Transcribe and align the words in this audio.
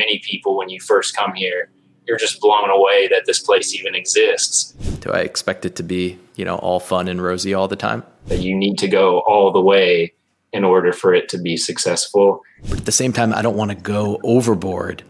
many 0.00 0.18
people 0.30 0.56
when 0.56 0.68
you 0.68 0.80
first 0.80 1.16
come 1.16 1.34
here, 1.34 1.70
you're 2.06 2.18
just 2.18 2.40
blown 2.40 2.70
away 2.70 3.08
that 3.08 3.26
this 3.26 3.38
place 3.38 3.74
even 3.74 3.94
exists. 3.94 4.72
Do 5.00 5.10
I 5.10 5.20
expect 5.20 5.64
it 5.64 5.76
to 5.76 5.82
be, 5.82 6.18
you 6.34 6.44
know, 6.44 6.56
all 6.56 6.80
fun 6.80 7.06
and 7.06 7.22
rosy 7.22 7.54
all 7.54 7.68
the 7.68 7.76
time? 7.76 8.02
That 8.26 8.40
you 8.40 8.56
need 8.56 8.78
to 8.78 8.88
go 8.88 9.20
all 9.20 9.52
the 9.52 9.60
way 9.60 10.14
in 10.52 10.64
order 10.64 10.92
for 10.92 11.14
it 11.14 11.28
to 11.28 11.38
be 11.38 11.56
successful. 11.56 12.42
But 12.68 12.80
at 12.80 12.86
the 12.86 12.92
same 12.92 13.12
time, 13.12 13.32
I 13.32 13.42
don't 13.42 13.56
want 13.56 13.70
to 13.70 13.76
go 13.76 14.18
overboard 14.24 15.04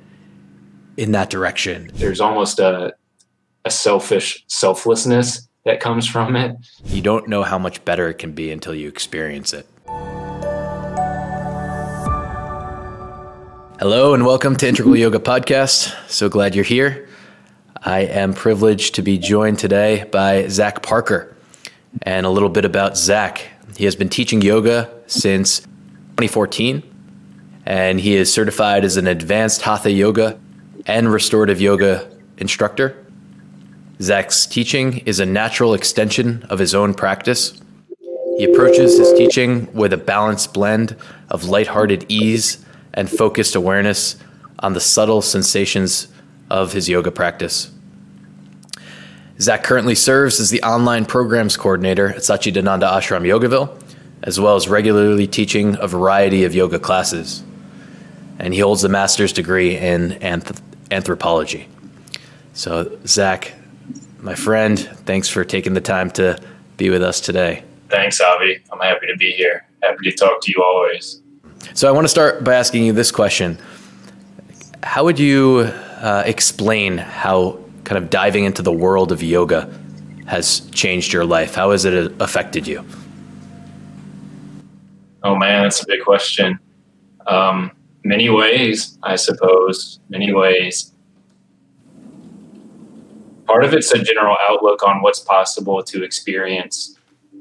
in 0.96 1.12
that 1.12 1.30
direction. 1.30 1.90
There's 1.94 2.20
almost 2.20 2.58
a, 2.58 2.92
a 3.64 3.70
selfish 3.70 4.44
selflessness 4.48 5.48
that 5.64 5.80
comes 5.80 6.06
from 6.06 6.36
it. 6.36 6.56
You 6.84 7.02
don't 7.02 7.28
know 7.28 7.42
how 7.42 7.58
much 7.58 7.84
better 7.84 8.08
it 8.08 8.18
can 8.18 8.32
be 8.32 8.50
until 8.50 8.74
you 8.74 8.88
experience 8.88 9.52
it. 9.52 9.66
Hello 13.80 14.12
and 14.12 14.26
welcome 14.26 14.56
to 14.56 14.68
Integral 14.68 14.94
Yoga 14.94 15.18
Podcast. 15.18 15.96
So 16.06 16.28
glad 16.28 16.54
you're 16.54 16.64
here. 16.64 17.08
I 17.82 18.00
am 18.00 18.34
privileged 18.34 18.96
to 18.96 19.02
be 19.02 19.16
joined 19.16 19.58
today 19.58 20.04
by 20.12 20.48
Zach 20.48 20.82
Parker. 20.82 21.34
And 22.02 22.26
a 22.26 22.28
little 22.28 22.50
bit 22.50 22.66
about 22.66 22.98
Zach. 22.98 23.40
He 23.78 23.86
has 23.86 23.96
been 23.96 24.10
teaching 24.10 24.42
yoga 24.42 24.92
since 25.06 25.60
2014, 25.60 26.82
and 27.64 27.98
he 27.98 28.16
is 28.16 28.30
certified 28.30 28.84
as 28.84 28.98
an 28.98 29.06
advanced 29.06 29.62
Hatha 29.62 29.90
yoga 29.90 30.38
and 30.84 31.10
restorative 31.10 31.58
yoga 31.58 32.06
instructor. 32.36 33.02
Zach's 34.02 34.44
teaching 34.44 34.98
is 35.06 35.20
a 35.20 35.26
natural 35.26 35.72
extension 35.72 36.42
of 36.50 36.58
his 36.58 36.74
own 36.74 36.92
practice. 36.92 37.58
He 38.36 38.44
approaches 38.44 38.98
his 38.98 39.10
teaching 39.14 39.72
with 39.72 39.94
a 39.94 39.96
balanced 39.96 40.52
blend 40.52 40.96
of 41.30 41.44
lighthearted 41.44 42.04
ease 42.10 42.62
and 42.94 43.10
focused 43.10 43.54
awareness 43.54 44.16
on 44.60 44.72
the 44.72 44.80
subtle 44.80 45.22
sensations 45.22 46.08
of 46.50 46.72
his 46.72 46.88
yoga 46.88 47.10
practice. 47.10 47.70
Zach 49.40 49.64
currently 49.64 49.94
serves 49.94 50.38
as 50.38 50.50
the 50.50 50.62
online 50.62 51.06
programs 51.06 51.56
coordinator 51.56 52.08
at 52.10 52.18
Satchidananda 52.18 52.82
Ashram 52.82 53.26
Yogaville, 53.26 53.74
as 54.22 54.38
well 54.38 54.54
as 54.54 54.68
regularly 54.68 55.26
teaching 55.26 55.78
a 55.80 55.86
variety 55.86 56.44
of 56.44 56.54
yoga 56.54 56.78
classes. 56.78 57.42
And 58.38 58.52
he 58.52 58.60
holds 58.60 58.84
a 58.84 58.88
master's 58.88 59.32
degree 59.32 59.76
in 59.76 60.10
anth- 60.20 60.60
anthropology. 60.90 61.68
So, 62.52 62.98
Zach, 63.06 63.54
my 64.18 64.34
friend, 64.34 64.78
thanks 64.78 65.28
for 65.28 65.44
taking 65.44 65.72
the 65.72 65.80
time 65.80 66.10
to 66.12 66.38
be 66.76 66.90
with 66.90 67.02
us 67.02 67.20
today. 67.20 67.64
Thanks, 67.88 68.20
Avi. 68.20 68.62
I'm 68.70 68.80
happy 68.80 69.06
to 69.06 69.16
be 69.16 69.30
here. 69.32 69.66
Happy 69.82 70.10
to 70.10 70.12
talk 70.16 70.42
to 70.42 70.52
you 70.52 70.62
always. 70.62 71.22
So 71.74 71.88
I 71.88 71.92
want 71.92 72.04
to 72.04 72.08
start 72.08 72.44
by 72.44 72.54
asking 72.54 72.84
you 72.84 72.92
this 72.92 73.10
question: 73.10 73.58
How 74.82 75.04
would 75.04 75.18
you 75.18 75.70
uh, 76.00 76.22
explain 76.26 76.98
how 76.98 77.58
kind 77.84 78.02
of 78.02 78.10
diving 78.10 78.44
into 78.44 78.62
the 78.62 78.72
world 78.72 79.12
of 79.12 79.22
yoga 79.22 79.72
has 80.26 80.60
changed 80.70 81.12
your 81.12 81.24
life? 81.24 81.54
How 81.54 81.72
has 81.72 81.84
it 81.84 82.12
affected 82.20 82.66
you? 82.66 82.84
Oh 85.22 85.36
man, 85.36 85.64
that's 85.64 85.82
a 85.82 85.86
big 85.86 86.02
question. 86.02 86.58
Um, 87.26 87.72
many 88.04 88.30
ways, 88.30 88.98
I 89.02 89.16
suppose. 89.16 90.00
Many 90.08 90.32
ways. 90.32 90.92
Part 93.46 93.64
of 93.64 93.74
it's 93.74 93.92
a 93.92 93.98
general 94.02 94.36
outlook 94.48 94.82
on 94.86 95.02
what's 95.02 95.20
possible 95.20 95.82
to 95.82 96.04
experience 96.04 96.96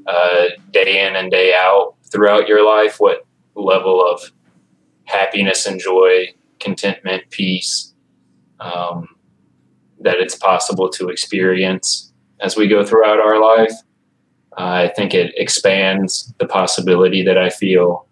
uh, 0.06 0.46
day 0.72 1.06
in 1.06 1.16
and 1.16 1.30
day 1.30 1.54
out 1.54 1.94
throughout 2.10 2.48
your 2.48 2.66
life. 2.66 2.98
What 2.98 3.24
level 3.64 4.04
of 4.04 4.32
happiness 5.04 5.66
and 5.66 5.80
joy, 5.80 6.28
contentment, 6.58 7.24
peace 7.30 7.94
um, 8.60 9.08
that 10.00 10.18
it's 10.18 10.34
possible 10.34 10.88
to 10.90 11.08
experience 11.08 12.12
as 12.40 12.56
we 12.56 12.68
go 12.68 12.84
throughout 12.84 13.18
our 13.18 13.40
life. 13.40 13.72
Uh, 14.58 14.88
I 14.88 14.92
think 14.96 15.14
it 15.14 15.32
expands 15.36 16.32
the 16.38 16.46
possibility 16.46 17.22
that 17.22 17.38
I 17.38 17.50
feel 17.50 18.06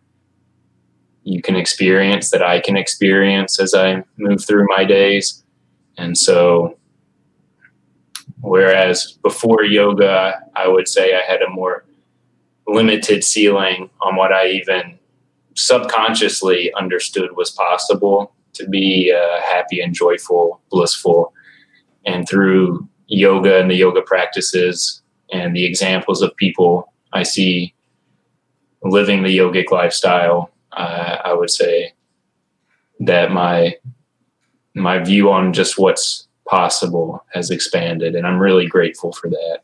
you 1.25 1.43
can 1.43 1.57
experience, 1.57 2.31
that 2.31 2.43
I 2.43 2.61
can 2.61 2.77
experience 2.77 3.61
as 3.61 3.75
I 3.75 4.03
move 4.17 4.45
through 4.45 4.67
my 4.69 4.85
days. 4.85 5.45
And 5.97 6.17
so, 6.17 6.79
whereas 8.41 9.19
before 9.23 9.65
yoga, 9.65 10.41
I 10.55 10.69
would 10.69 10.89
say 10.89 11.15
I 11.15 11.31
had 11.31 11.43
a 11.43 11.51
more 11.51 11.85
limited 12.67 13.25
ceiling 13.25 13.91
on 14.01 14.17
what 14.17 14.33
I 14.33 14.49
even 14.49 14.98
subconsciously 15.59 16.73
understood 16.75 17.37
was 17.37 17.51
possible 17.51 18.33
to 18.55 18.69
be 18.69 19.13
uh, 19.13 19.41
happy 19.41 19.81
and 19.81 19.93
joyful, 19.93 20.61
blissful. 20.71 21.33
And 22.07 22.29
through 22.29 22.89
yoga 23.09 23.59
and 23.59 23.69
the 23.69 23.75
yoga 23.75 24.03
practices 24.03 25.03
and 25.33 25.57
the 25.57 25.65
examples 25.65 26.23
of 26.23 26.35
people 26.37 26.93
I 27.13 27.25
see 27.25 27.75
living 28.83 29.25
the 29.25 29.37
yogic 29.37 29.73
lifestyle, 29.73 30.53
uh, 30.73 31.17
I 31.25 31.35
would 31.35 31.51
say 31.51 31.93
that 33.01 33.33
my 33.33 33.75
my 34.75 35.01
view 35.01 35.31
on 35.31 35.53
just 35.53 35.77
what's 35.77 36.29
possible 36.49 37.25
has 37.33 37.51
expanded, 37.51 38.15
and 38.15 38.27
I'm 38.27 38.39
really 38.39 38.67
grateful 38.67 39.13
for 39.13 39.29
that. 39.29 39.61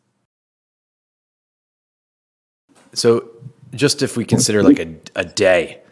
So, 2.94 3.28
just 3.74 4.02
if 4.02 4.16
we 4.16 4.24
consider 4.24 4.62
like 4.62 4.80
a, 4.80 4.94
a 5.14 5.24
day 5.24 5.83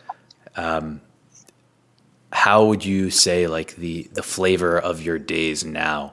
um, 0.56 1.00
how 2.32 2.64
would 2.64 2.84
you 2.84 3.10
say 3.10 3.46
like 3.46 3.76
the 3.76 4.08
the 4.12 4.22
flavor 4.22 4.78
of 4.78 5.02
your 5.02 5.18
days 5.18 5.64
now, 5.64 6.12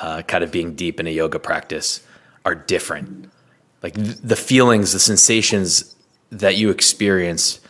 uh, 0.00 0.22
kind 0.22 0.44
of 0.44 0.52
being 0.52 0.74
deep 0.74 1.00
in 1.00 1.06
a 1.06 1.10
yoga 1.10 1.38
practice, 1.38 2.06
are 2.44 2.54
different? 2.54 3.30
Like 3.82 3.94
th- 3.94 4.16
the 4.16 4.36
feelings, 4.36 4.92
the 4.92 5.00
sensations 5.00 5.96
that 6.30 6.56
you 6.56 6.70
experience 6.70 7.60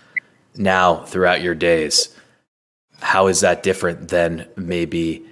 now 0.57 1.05
throughout 1.05 1.43
your 1.43 1.55
days. 1.55 2.15
How 3.01 3.29
is 3.29 3.41
that 3.41 3.63
different 3.63 4.09
than 4.09 4.49
maybe 4.57 5.25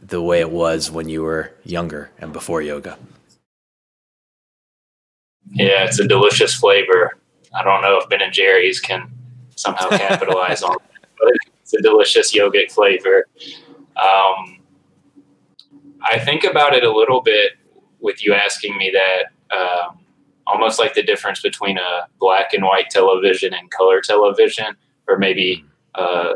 the 0.00 0.22
way 0.22 0.40
it 0.40 0.50
was 0.50 0.90
when 0.90 1.08
you 1.08 1.22
were 1.22 1.52
younger 1.64 2.10
and 2.18 2.32
before 2.32 2.62
yoga? 2.62 2.98
Yeah, 5.50 5.84
it's 5.84 5.98
a 5.98 6.06
delicious 6.06 6.54
flavor. 6.54 7.18
I 7.54 7.62
don't 7.64 7.82
know 7.82 7.98
if 7.98 8.08
Ben 8.08 8.22
and 8.22 8.32
Jerry's 8.32 8.80
can 8.80 9.10
somehow 9.62 9.88
capitalize 9.90 10.62
on. 10.62 10.76
But 11.18 11.34
it's 11.60 11.74
a 11.74 11.80
delicious 11.80 12.34
yogurt 12.34 12.70
flavor. 12.70 13.26
Um, 13.96 14.58
I 16.02 16.18
think 16.18 16.44
about 16.44 16.74
it 16.74 16.82
a 16.82 16.92
little 16.92 17.22
bit 17.22 17.52
with 18.00 18.24
you 18.24 18.34
asking 18.34 18.76
me 18.76 18.92
that, 18.92 19.56
um, 19.56 20.00
almost 20.46 20.80
like 20.80 20.94
the 20.94 21.02
difference 21.02 21.40
between 21.40 21.78
a 21.78 22.08
black 22.18 22.52
and 22.52 22.64
white 22.64 22.90
television 22.90 23.54
and 23.54 23.70
color 23.70 24.00
television, 24.00 24.76
or 25.08 25.16
maybe 25.16 25.64
uh, 25.94 26.34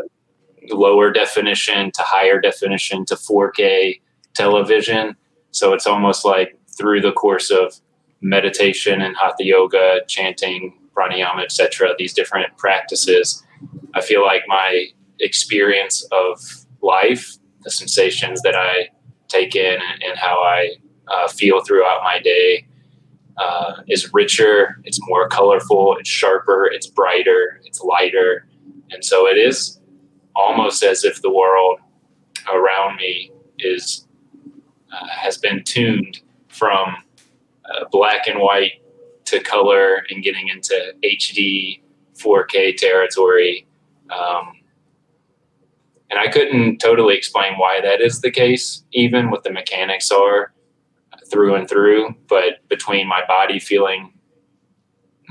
lower 0.70 1.10
definition 1.12 1.90
to 1.92 2.02
higher 2.02 2.40
definition 2.40 3.04
to 3.06 3.16
4K 3.16 4.00
television. 4.34 5.16
So 5.50 5.72
it's 5.72 5.86
almost 5.86 6.24
like 6.24 6.56
through 6.78 7.00
the 7.00 7.12
course 7.12 7.50
of 7.50 7.80
meditation 8.20 9.02
and 9.02 9.16
hatha 9.16 9.44
yoga, 9.44 10.00
chanting, 10.06 10.74
pranayama, 10.96 11.42
etc., 11.42 11.94
these 11.98 12.12
different 12.12 12.56
practices, 12.56 13.42
I 13.94 14.00
feel 14.00 14.24
like 14.24 14.42
my 14.46 14.86
experience 15.20 16.06
of 16.12 16.40
life, 16.82 17.36
the 17.62 17.70
sensations 17.70 18.42
that 18.42 18.54
I 18.54 18.88
take 19.28 19.56
in, 19.56 19.80
and, 20.06 20.16
how 20.16 20.42
I 20.42 20.76
uh, 21.08 21.28
feel 21.28 21.62
throughout 21.62 22.02
my 22.02 22.20
day 22.20 22.66
uh, 23.36 23.82
is 23.88 24.12
richer. 24.14 24.80
It's 24.84 24.98
more 25.08 25.28
colorful. 25.28 25.96
It's 25.98 26.08
sharper. 26.08 26.66
It's 26.66 26.86
brighter. 26.86 27.60
It's 27.64 27.80
lighter, 27.80 28.46
and 28.90 29.04
so 29.04 29.26
it 29.26 29.36
is 29.36 29.80
almost 30.34 30.82
as 30.82 31.04
if 31.04 31.22
the 31.22 31.30
world 31.30 31.80
around 32.52 32.96
me 32.96 33.30
is 33.58 34.06
uh, 34.92 35.06
has 35.08 35.36
been 35.38 35.62
tuned 35.64 36.20
from 36.48 36.96
uh, 37.64 37.84
black 37.90 38.26
and 38.26 38.40
white 38.40 38.72
to 39.26 39.40
color 39.40 40.04
and 40.10 40.22
getting 40.22 40.48
into 40.48 40.94
HD 41.04 41.80
4K 42.14 42.76
territory. 42.76 43.66
Um, 44.10 44.52
and 46.10 46.18
I 46.18 46.28
couldn't 46.28 46.78
totally 46.78 47.16
explain 47.16 47.54
why 47.54 47.80
that 47.80 48.00
is 48.00 48.20
the 48.20 48.30
case, 48.30 48.84
even 48.92 49.30
what 49.30 49.42
the 49.44 49.52
mechanics 49.52 50.10
are 50.10 50.52
through 51.30 51.56
and 51.56 51.68
through. 51.68 52.14
But 52.28 52.66
between 52.68 53.08
my 53.08 53.22
body 53.26 53.58
feeling 53.58 54.12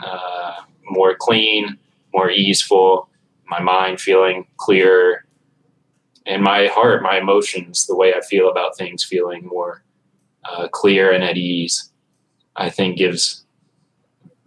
uh, 0.03 0.55
more 0.83 1.15
clean, 1.17 1.77
more 2.13 2.29
easeful, 2.29 3.09
my 3.47 3.61
mind 3.61 4.01
feeling 4.01 4.45
clearer, 4.57 5.25
and 6.25 6.41
my 6.41 6.67
heart, 6.67 7.03
my 7.03 7.17
emotions, 7.17 7.85
the 7.85 7.95
way 7.95 8.13
I 8.13 8.21
feel 8.21 8.49
about 8.49 8.77
things 8.77 9.03
feeling 9.03 9.45
more 9.45 9.83
uh, 10.43 10.67
clear 10.67 11.11
and 11.11 11.23
at 11.23 11.37
ease, 11.37 11.91
I 12.55 12.69
think 12.69 12.97
gives 12.97 13.44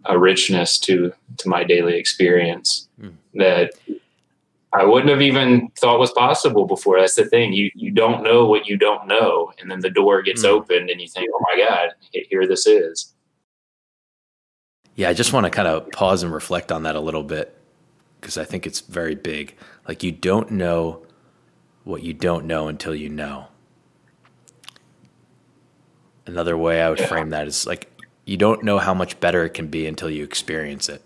a 0.05 0.17
richness 0.17 0.77
to 0.79 1.11
to 1.37 1.49
my 1.49 1.63
daily 1.63 1.97
experience 1.97 2.87
mm. 3.01 3.13
that 3.35 3.73
I 4.71 4.85
wouldn't 4.85 5.09
have 5.09 5.21
even 5.21 5.69
thought 5.77 5.99
was 5.99 6.11
possible 6.11 6.65
before. 6.65 6.99
That's 6.99 7.15
the 7.15 7.25
thing. 7.25 7.53
You 7.53 7.71
you 7.73 7.91
don't 7.91 8.23
know 8.23 8.45
what 8.45 8.67
you 8.67 8.77
don't 8.77 9.07
know, 9.07 9.51
and 9.59 9.69
then 9.69 9.79
the 9.79 9.89
door 9.89 10.21
gets 10.21 10.43
mm. 10.43 10.49
opened, 10.49 10.89
and 10.89 11.01
you 11.01 11.07
think, 11.07 11.29
"Oh 11.33 11.41
my 11.49 11.63
God, 11.63 11.89
here 12.11 12.47
this 12.47 12.67
is." 12.67 13.13
Yeah, 14.95 15.09
I 15.09 15.13
just 15.13 15.33
want 15.33 15.45
to 15.45 15.49
kind 15.49 15.67
of 15.67 15.89
pause 15.91 16.23
and 16.23 16.33
reflect 16.33 16.71
on 16.71 16.83
that 16.83 16.95
a 16.95 16.99
little 16.99 17.23
bit 17.23 17.57
because 18.19 18.37
I 18.37 18.43
think 18.43 18.67
it's 18.67 18.81
very 18.81 19.15
big. 19.15 19.55
Like 19.87 20.03
you 20.03 20.11
don't 20.11 20.51
know 20.51 21.05
what 21.83 22.03
you 22.03 22.13
don't 22.13 22.45
know 22.45 22.67
until 22.67 22.93
you 22.93 23.09
know. 23.09 23.47
Another 26.25 26.57
way 26.57 26.81
I 26.81 26.89
would 26.89 26.99
yeah. 26.99 27.07
frame 27.07 27.31
that 27.31 27.47
is 27.47 27.65
like 27.65 27.88
you 28.29 28.37
don't 28.37 28.63
know 28.63 28.77
how 28.77 28.93
much 28.93 29.19
better 29.19 29.43
it 29.43 29.55
can 29.55 29.67
be 29.67 29.87
until 29.87 30.07
you 30.07 30.23
experience 30.23 30.87
it. 30.87 31.01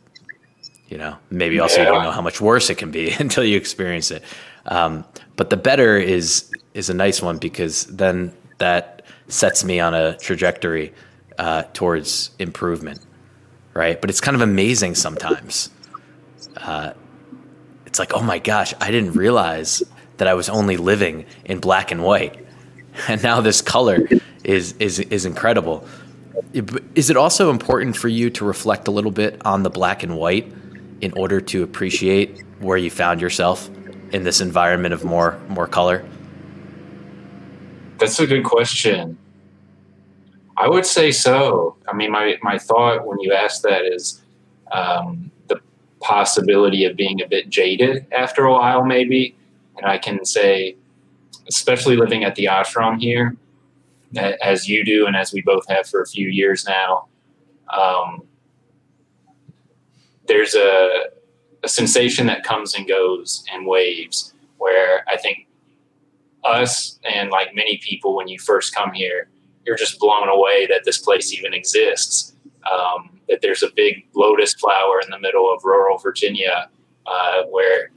You 0.90 0.98
know, 0.98 1.16
maybe 1.30 1.58
also 1.58 1.78
yeah. 1.78 1.88
you 1.88 1.94
don't 1.94 2.04
know 2.04 2.12
how 2.12 2.22
much 2.22 2.42
worse 2.42 2.70
it 2.70 2.76
can 2.76 2.92
be 2.92 3.12
until 3.20 3.46
you 3.46 3.56
experience 3.56 4.12
it. 4.12 4.24
Um, 4.66 5.06
but 5.38 5.50
the 5.50 5.56
better 5.56 5.98
is 5.98 6.52
is 6.74 6.90
a 6.90 6.94
nice 6.94 7.22
one 7.22 7.38
because 7.38 7.86
then 7.86 8.34
that 8.58 9.04
sets 9.30 9.64
me 9.64 9.80
on 9.80 9.94
a 9.94 10.18
trajectory 10.18 10.94
uh, 11.40 11.64
towards 11.74 12.32
improvement, 12.40 13.00
right? 13.74 14.00
But 14.02 14.10
it's 14.10 14.20
kind 14.20 14.36
of 14.36 14.42
amazing 14.42 14.96
sometimes. 14.96 15.70
Uh, 16.58 16.92
it's 17.86 18.00
like, 18.00 18.14
oh 18.14 18.22
my 18.22 18.40
gosh, 18.40 18.74
I 18.82 18.92
didn't 18.92 19.14
realize 19.14 19.82
that 20.18 20.28
I 20.28 20.34
was 20.34 20.50
only 20.50 20.76
living 20.76 21.26
in 21.46 21.60
black 21.60 21.92
and 21.92 22.04
white, 22.04 22.46
and 23.08 23.24
now 23.24 23.40
this 23.40 23.62
color 23.62 24.10
is 24.44 24.74
is 24.80 25.00
is 25.00 25.26
incredible. 25.26 25.88
Is 26.96 27.10
it 27.10 27.18
also 27.18 27.50
important 27.50 27.96
for 27.96 28.08
you 28.08 28.30
to 28.32 28.46
reflect 28.46 28.88
a 28.88 28.92
little 28.92 29.12
bit 29.12 29.42
on 29.46 29.64
the 29.64 29.70
black 29.70 30.04
and 30.04 30.18
white 30.18 30.52
in 31.02 31.12
order 31.14 31.42
to 31.42 31.64
appreciate 31.64 32.42
where 32.60 32.78
you 32.78 32.90
found 32.90 33.22
yourself 33.22 33.70
in 34.12 34.24
this 34.24 34.42
environment 34.42 34.94
of 34.94 35.04
more 35.04 35.40
more 35.50 35.68
color? 35.68 36.06
That's 38.00 38.20
a 38.20 38.28
good 38.28 38.44
question. 38.44 39.18
I 40.58 40.68
would 40.68 40.86
say 40.86 41.12
so. 41.12 41.76
I 41.88 41.96
mean, 41.96 42.12
my, 42.12 42.38
my 42.42 42.58
thought 42.60 43.06
when 43.08 43.20
you 43.20 43.34
ask 43.34 43.62
that 43.64 43.86
is 43.86 44.22
um, 44.72 45.32
the 45.48 45.60
possibility 46.00 46.86
of 46.86 46.96
being 46.96 47.22
a 47.22 47.28
bit 47.28 47.50
jaded 47.50 48.06
after 48.12 48.46
a 48.46 48.52
while, 48.52 48.86
maybe. 48.86 49.36
And 49.78 49.86
I 49.86 49.98
can 49.98 50.26
say, 50.26 50.76
especially 51.48 51.98
living 51.98 52.24
at 52.24 52.36
the 52.36 52.46
ashram 52.46 53.00
here, 53.00 53.36
as 54.18 54.68
you 54.68 54.84
do, 54.84 55.06
and 55.06 55.16
as 55.16 55.34
we 55.34 55.42
both 55.42 55.68
have 55.68 55.88
for 55.88 56.02
a 56.02 56.08
few 56.08 56.28
years 56.28 56.66
now, 56.66 57.08
um, 57.70 58.24
there's 60.28 60.56
a, 60.56 61.06
a 61.64 61.68
sensation 61.68 62.28
that 62.28 62.44
comes 62.44 62.76
and 62.76 62.88
goes 62.88 63.44
in 63.54 63.66
waves 63.66 64.34
where 64.58 65.04
I 65.10 65.18
think 65.18 65.48
us 66.44 67.00
and 67.04 67.30
like 67.30 67.56
many 67.56 67.78
people, 67.78 68.16
when 68.16 68.28
you 68.28 68.40
first 68.40 68.76
come 68.76 68.94
here, 68.94 69.30
you're 69.66 69.78
just 69.78 70.00
blown 70.00 70.28
away 70.28 70.68
that 70.68 70.84
this 70.86 70.98
place 70.98 71.34
even 71.34 71.54
exists. 71.54 72.34
Um, 72.72 73.20
that 73.28 73.42
there's 73.42 73.64
a 73.64 73.70
big 73.76 74.06
lotus 74.16 74.54
flower 74.54 75.02
in 75.04 75.10
the 75.10 75.20
middle 75.20 75.54
of 75.54 75.64
rural 75.64 75.98
Virginia 75.98 76.70
uh, 77.06 77.44
where 77.44 77.92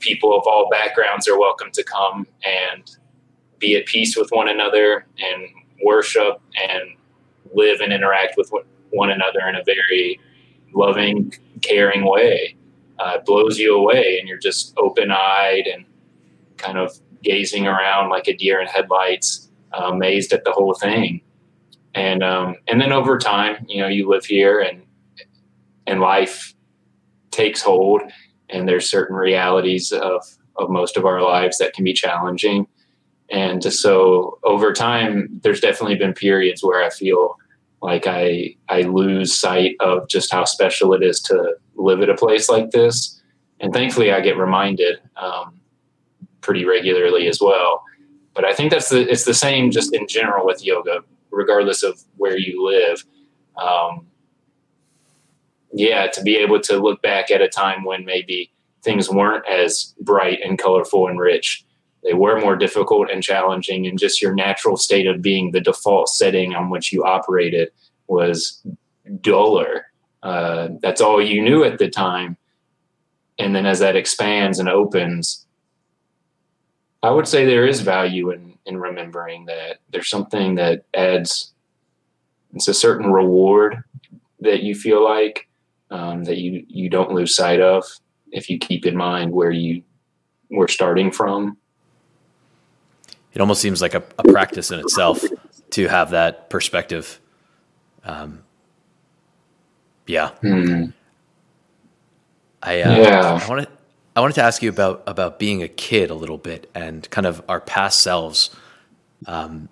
people 0.00 0.36
of 0.36 0.46
all 0.46 0.68
backgrounds 0.70 1.28
are 1.28 1.38
welcome 1.38 1.70
to 1.72 1.84
come 1.84 2.26
and 2.44 2.96
be 3.62 3.76
at 3.76 3.86
peace 3.86 4.16
with 4.16 4.28
one 4.30 4.48
another 4.48 5.06
and 5.18 5.48
worship 5.82 6.40
and 6.70 6.82
live 7.54 7.80
and 7.80 7.92
interact 7.92 8.36
with 8.36 8.52
one 8.90 9.10
another 9.10 9.40
in 9.48 9.54
a 9.54 9.64
very 9.64 10.20
loving, 10.74 11.32
caring 11.62 12.04
way. 12.04 12.56
Uh, 12.98 13.18
blows 13.24 13.58
you 13.58 13.74
away, 13.74 14.18
and 14.18 14.28
you're 14.28 14.38
just 14.38 14.74
open 14.76 15.10
eyed 15.10 15.66
and 15.66 15.84
kind 16.56 16.78
of 16.78 17.00
gazing 17.22 17.66
around 17.66 18.10
like 18.10 18.28
a 18.28 18.36
deer 18.36 18.60
in 18.60 18.66
headlights, 18.66 19.50
uh, 19.72 19.86
amazed 19.86 20.32
at 20.32 20.44
the 20.44 20.52
whole 20.52 20.74
thing. 20.74 21.20
And 21.94 22.22
um, 22.22 22.56
and 22.68 22.80
then 22.80 22.92
over 22.92 23.18
time, 23.18 23.64
you 23.68 23.80
know, 23.80 23.88
you 23.88 24.08
live 24.08 24.24
here, 24.24 24.60
and 24.60 24.82
and 25.86 26.00
life 26.00 26.54
takes 27.30 27.60
hold, 27.60 28.02
and 28.50 28.68
there's 28.68 28.88
certain 28.88 29.16
realities 29.16 29.90
of 29.90 30.22
of 30.56 30.70
most 30.70 30.96
of 30.96 31.04
our 31.04 31.22
lives 31.22 31.58
that 31.58 31.72
can 31.72 31.84
be 31.84 31.92
challenging. 31.92 32.66
And 33.32 33.64
so 33.72 34.38
over 34.44 34.74
time, 34.74 35.40
there's 35.42 35.60
definitely 35.60 35.96
been 35.96 36.12
periods 36.12 36.62
where 36.62 36.84
I 36.84 36.90
feel 36.90 37.38
like 37.80 38.06
I 38.06 38.54
I 38.68 38.82
lose 38.82 39.34
sight 39.34 39.74
of 39.80 40.06
just 40.06 40.30
how 40.30 40.44
special 40.44 40.92
it 40.92 41.02
is 41.02 41.18
to 41.22 41.56
live 41.74 42.02
at 42.02 42.10
a 42.10 42.14
place 42.14 42.50
like 42.50 42.70
this, 42.70 43.20
and 43.58 43.72
thankfully 43.72 44.12
I 44.12 44.20
get 44.20 44.36
reminded 44.36 45.00
um, 45.16 45.58
pretty 46.42 46.66
regularly 46.66 47.26
as 47.26 47.40
well. 47.40 47.82
But 48.34 48.44
I 48.44 48.52
think 48.52 48.70
that's 48.70 48.90
the 48.90 49.10
it's 49.10 49.24
the 49.24 49.34
same 49.34 49.70
just 49.70 49.94
in 49.94 50.06
general 50.06 50.44
with 50.44 50.64
yoga, 50.64 51.00
regardless 51.30 51.82
of 51.82 52.02
where 52.18 52.36
you 52.36 52.62
live. 52.62 53.02
Um, 53.56 54.06
yeah, 55.72 56.06
to 56.08 56.22
be 56.22 56.36
able 56.36 56.60
to 56.60 56.76
look 56.76 57.00
back 57.00 57.30
at 57.30 57.40
a 57.40 57.48
time 57.48 57.84
when 57.84 58.04
maybe 58.04 58.52
things 58.82 59.08
weren't 59.08 59.48
as 59.48 59.94
bright 60.02 60.40
and 60.44 60.58
colorful 60.58 61.08
and 61.08 61.18
rich 61.18 61.64
they 62.02 62.14
were 62.14 62.40
more 62.40 62.56
difficult 62.56 63.10
and 63.10 63.22
challenging, 63.22 63.86
and 63.86 63.98
just 63.98 64.20
your 64.20 64.34
natural 64.34 64.76
state 64.76 65.06
of 65.06 65.22
being, 65.22 65.52
the 65.52 65.60
default 65.60 66.08
setting 66.08 66.54
on 66.54 66.68
which 66.68 66.92
you 66.92 67.04
operated, 67.04 67.70
was 68.08 68.64
duller. 69.20 69.86
Uh, 70.22 70.68
that's 70.80 71.00
all 71.00 71.22
you 71.22 71.42
knew 71.42 71.64
at 71.64 71.78
the 71.78 71.88
time. 71.88 72.36
And 73.38 73.54
then 73.54 73.66
as 73.66 73.78
that 73.78 73.96
expands 73.96 74.58
and 74.58 74.68
opens, 74.68 75.46
I 77.02 77.10
would 77.10 77.26
say 77.26 77.44
there 77.44 77.66
is 77.66 77.80
value 77.80 78.30
in, 78.30 78.58
in 78.66 78.78
remembering 78.78 79.46
that 79.46 79.78
there's 79.90 80.10
something 80.10 80.56
that 80.56 80.84
adds, 80.94 81.52
it's 82.54 82.68
a 82.68 82.74
certain 82.74 83.12
reward 83.12 83.82
that 84.40 84.62
you 84.62 84.74
feel 84.74 85.02
like 85.02 85.48
um, 85.90 86.24
that 86.24 86.38
you, 86.38 86.64
you 86.68 86.88
don't 86.88 87.12
lose 87.12 87.34
sight 87.34 87.60
of 87.60 87.84
if 88.30 88.48
you 88.48 88.58
keep 88.58 88.86
in 88.86 88.96
mind 88.96 89.32
where 89.32 89.50
you 89.50 89.82
were 90.50 90.68
starting 90.68 91.10
from 91.10 91.56
it 93.34 93.40
almost 93.40 93.60
seems 93.60 93.80
like 93.80 93.94
a, 93.94 94.02
a 94.18 94.24
practice 94.24 94.70
in 94.70 94.78
itself 94.78 95.22
to 95.70 95.88
have 95.88 96.10
that 96.10 96.50
perspective. 96.50 97.20
Um, 98.04 98.42
yeah. 100.06 100.30
Hmm. 100.40 100.86
I, 102.62 102.82
uh, 102.82 102.96
yeah. 102.96 103.40
I 103.42 103.48
wanted, 103.48 103.68
I 104.14 104.20
wanted 104.20 104.34
to 104.34 104.42
ask 104.42 104.62
you 104.62 104.68
about, 104.68 105.02
about 105.06 105.38
being 105.38 105.62
a 105.62 105.68
kid 105.68 106.10
a 106.10 106.14
little 106.14 106.38
bit 106.38 106.70
and 106.74 107.08
kind 107.10 107.26
of 107.26 107.42
our 107.48 107.60
past 107.60 108.00
selves. 108.02 108.54
Um, 109.26 109.68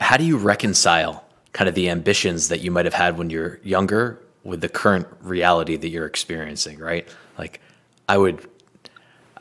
how 0.00 0.16
do 0.16 0.24
you 0.24 0.38
reconcile 0.38 1.24
kind 1.52 1.68
of 1.68 1.74
the 1.74 1.90
ambitions 1.90 2.48
that 2.48 2.60
you 2.60 2.70
might 2.70 2.84
have 2.84 2.94
had 2.94 3.18
when 3.18 3.30
you're 3.30 3.58
younger 3.62 4.20
with 4.44 4.60
the 4.60 4.68
current 4.68 5.06
reality 5.20 5.76
that 5.76 5.88
you're 5.88 6.06
experiencing, 6.06 6.78
right? 6.78 7.08
Like 7.36 7.60
I 8.08 8.16
would, 8.16 8.48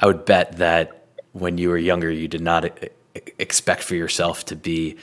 I 0.01 0.07
would 0.07 0.25
bet 0.25 0.57
that 0.57 0.96
when 1.39 1.58
you 1.58 1.70
were 1.70 1.77
younger, 1.77 2.12
you 2.12 2.27
did 2.27 2.41
not 2.41 2.79
expect 3.39 3.84
for 3.84 3.96
yourself 3.96 4.46
to 4.46 4.56
be, 4.56 4.98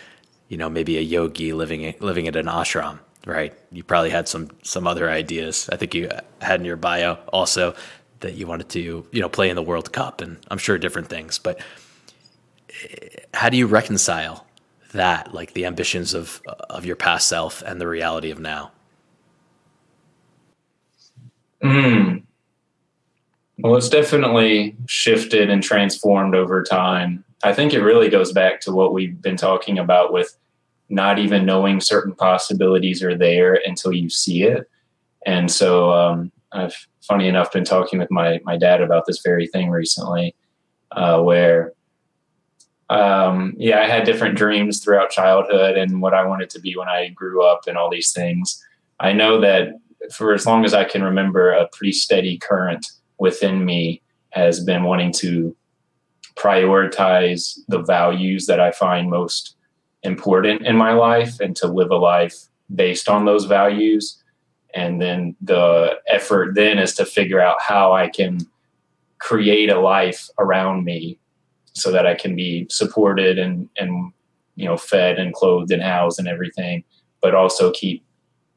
you 0.49 0.57
know, 0.57 0.69
maybe 0.69 0.99
a 0.99 1.01
yogi 1.01 1.53
living 1.53 1.95
living 2.01 2.29
at 2.29 2.37
an 2.37 2.47
ashram, 2.47 2.99
right? 3.27 3.53
You 3.73 3.83
probably 3.83 4.11
had 4.11 4.29
some 4.29 4.51
some 4.63 4.87
other 4.87 5.11
ideas. 5.11 5.69
I 5.73 5.77
think 5.77 5.95
you 5.95 6.11
had 6.41 6.61
in 6.61 6.67
your 6.67 6.77
bio 6.77 7.15
also 7.33 7.75
that 8.21 8.35
you 8.35 8.47
wanted 8.47 8.69
to, 8.71 9.07
you 9.11 9.21
know, 9.21 9.29
play 9.29 9.51
in 9.51 9.57
the 9.57 9.63
World 9.63 9.93
Cup, 9.93 10.21
and 10.21 10.39
I'm 10.51 10.59
sure 10.59 10.79
different 10.79 11.09
things. 11.09 11.39
But 11.39 11.61
eh, 12.83 13.09
how 13.35 13.49
do 13.49 13.57
you 13.57 13.67
reconcile 13.67 14.47
that, 14.93 15.35
like 15.35 15.53
the 15.55 15.67
ambitions 15.67 16.15
of 16.15 16.43
of 16.71 16.85
your 16.85 16.97
past 16.97 17.29
self 17.29 17.63
and 17.63 17.81
the 17.81 17.89
reality 17.89 18.31
of 18.31 18.39
now? 18.39 18.71
Hmm. 21.63 22.19
Well, 23.65 23.77
it's 23.77 23.89
definitely 23.89 24.77
shifted 24.85 25.49
and 25.49 25.63
transformed 25.63 26.35
over 26.35 26.63
time. 26.63 27.25
I 27.45 27.55
think 27.55 27.73
it 27.73 27.81
really 27.81 28.11
goes 28.11 28.31
back 28.31 28.61
to 28.61 28.73
what 28.73 28.93
we've 28.93 29.23
been 29.23 29.39
talking 29.39 29.79
about 29.79 30.13
with 30.13 30.37
not 30.91 31.19
even 31.19 31.47
knowing 31.47 31.81
certain 31.81 32.15
possibilities 32.15 33.03
are 33.03 33.17
there 33.17 33.59
until 33.65 33.95
you 33.95 34.11
see 34.11 34.43
it. 34.43 34.69
And 35.25 35.51
so 35.51 35.91
um, 35.93 36.31
I've, 36.53 36.77
funny 37.09 37.27
enough, 37.27 37.53
been 37.53 37.65
talking 37.65 37.99
with 37.99 38.11
my, 38.11 38.39
my 38.45 38.59
dad 38.59 38.83
about 38.83 39.07
this 39.07 39.23
very 39.25 39.47
thing 39.47 39.71
recently, 39.71 40.35
uh, 40.93 41.23
where, 41.23 41.73
um, 42.91 43.55
yeah, 43.57 43.81
I 43.81 43.89
had 43.89 44.05
different 44.05 44.37
dreams 44.37 44.85
throughout 44.85 45.09
childhood 45.09 45.79
and 45.79 46.03
what 46.03 46.13
I 46.13 46.27
wanted 46.27 46.51
to 46.51 46.61
be 46.61 46.77
when 46.77 46.91
I 46.91 47.09
grew 47.09 47.43
up 47.43 47.63
and 47.67 47.79
all 47.79 47.89
these 47.89 48.13
things. 48.13 48.63
I 49.01 49.15
know 49.15 49.41
that 49.41 49.69
for 50.13 50.35
as 50.35 50.45
long 50.45 50.67
as 50.67 50.75
I 50.75 50.85
can 50.85 51.03
remember, 51.03 51.51
a 51.51 51.67
pretty 51.69 51.93
steady 51.93 52.37
current 52.37 52.87
within 53.19 53.65
me 53.65 54.03
has 54.31 54.63
been 54.65 54.85
wanting 54.85 55.13
to 55.13 55.57
prioritize 56.37 57.59
the 57.69 57.81
values 57.83 58.47
that 58.47 58.61
I 58.61 58.73
find 58.73 59.09
most 59.09 59.57
important 60.03 60.67
in 60.67 60.77
my 60.77 60.93
life 60.93 61.41
and 61.41 61.55
to 61.57 61.69
live 61.69 61.91
a 61.91 61.97
life 61.97 62.35
based 62.75 63.09
on 63.09 63.25
those 63.25 63.45
values. 63.45 64.23
And 64.75 65.01
then 65.01 65.37
the 65.41 65.99
effort 66.09 66.55
then 66.55 66.79
is 66.79 66.95
to 66.95 67.07
figure 67.07 67.41
out 67.41 67.59
how 67.61 67.93
I 67.93 68.09
can 68.09 68.41
create 69.19 69.71
a 69.71 69.81
life 69.81 70.29
around 70.39 70.85
me 70.85 71.19
so 71.73 71.91
that 71.93 72.07
I 72.07 72.15
can 72.15 72.37
be 72.37 72.67
supported 72.71 73.39
and 73.39 73.69
and 73.79 74.13
you 74.57 74.67
know 74.67 74.77
fed 74.77 75.19
and 75.19 75.33
clothed 75.33 75.73
and 75.73 75.83
housed 75.83 76.19
and 76.19 76.29
everything, 76.29 76.85
but 77.21 77.35
also 77.35 77.73
keep 77.73 78.05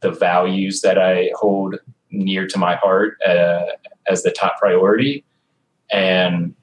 the 0.02 0.12
values 0.12 0.82
that 0.82 0.98
I 0.98 1.32
hold 1.36 1.76
near 2.12 2.48
to 2.48 2.58
my 2.58 2.76
heart 2.76 3.18
uh, 3.26 3.66
as 4.10 4.24
the 4.24 4.32
top 4.32 4.58
priority. 4.60 5.24
And 5.92 6.56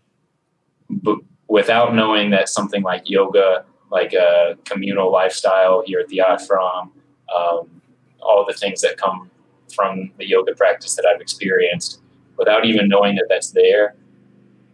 but 0.89 1.19
without 1.49 1.95
knowing 1.95 2.31
that 2.31 2.49
something 2.49 2.83
like 2.83 3.09
yoga, 3.09 3.65
like 3.91 4.13
a 4.13 4.57
communal 4.65 5.11
lifestyle 5.11 5.83
here 5.87 6.01
at 6.01 6.09
the 6.09 6.19
ashram, 6.19 6.91
um, 7.35 7.81
all 8.21 8.45
the 8.47 8.55
things 8.55 8.81
that 8.81 8.97
come 8.97 9.31
from 9.75 10.11
the 10.19 10.27
yoga 10.27 10.55
practice 10.55 10.95
that 10.97 11.07
I've 11.07 11.21
experienced, 11.21 12.01
without 12.37 12.65
even 12.65 12.89
knowing 12.89 13.15
that 13.17 13.27
that's 13.29 13.51
there, 13.51 13.95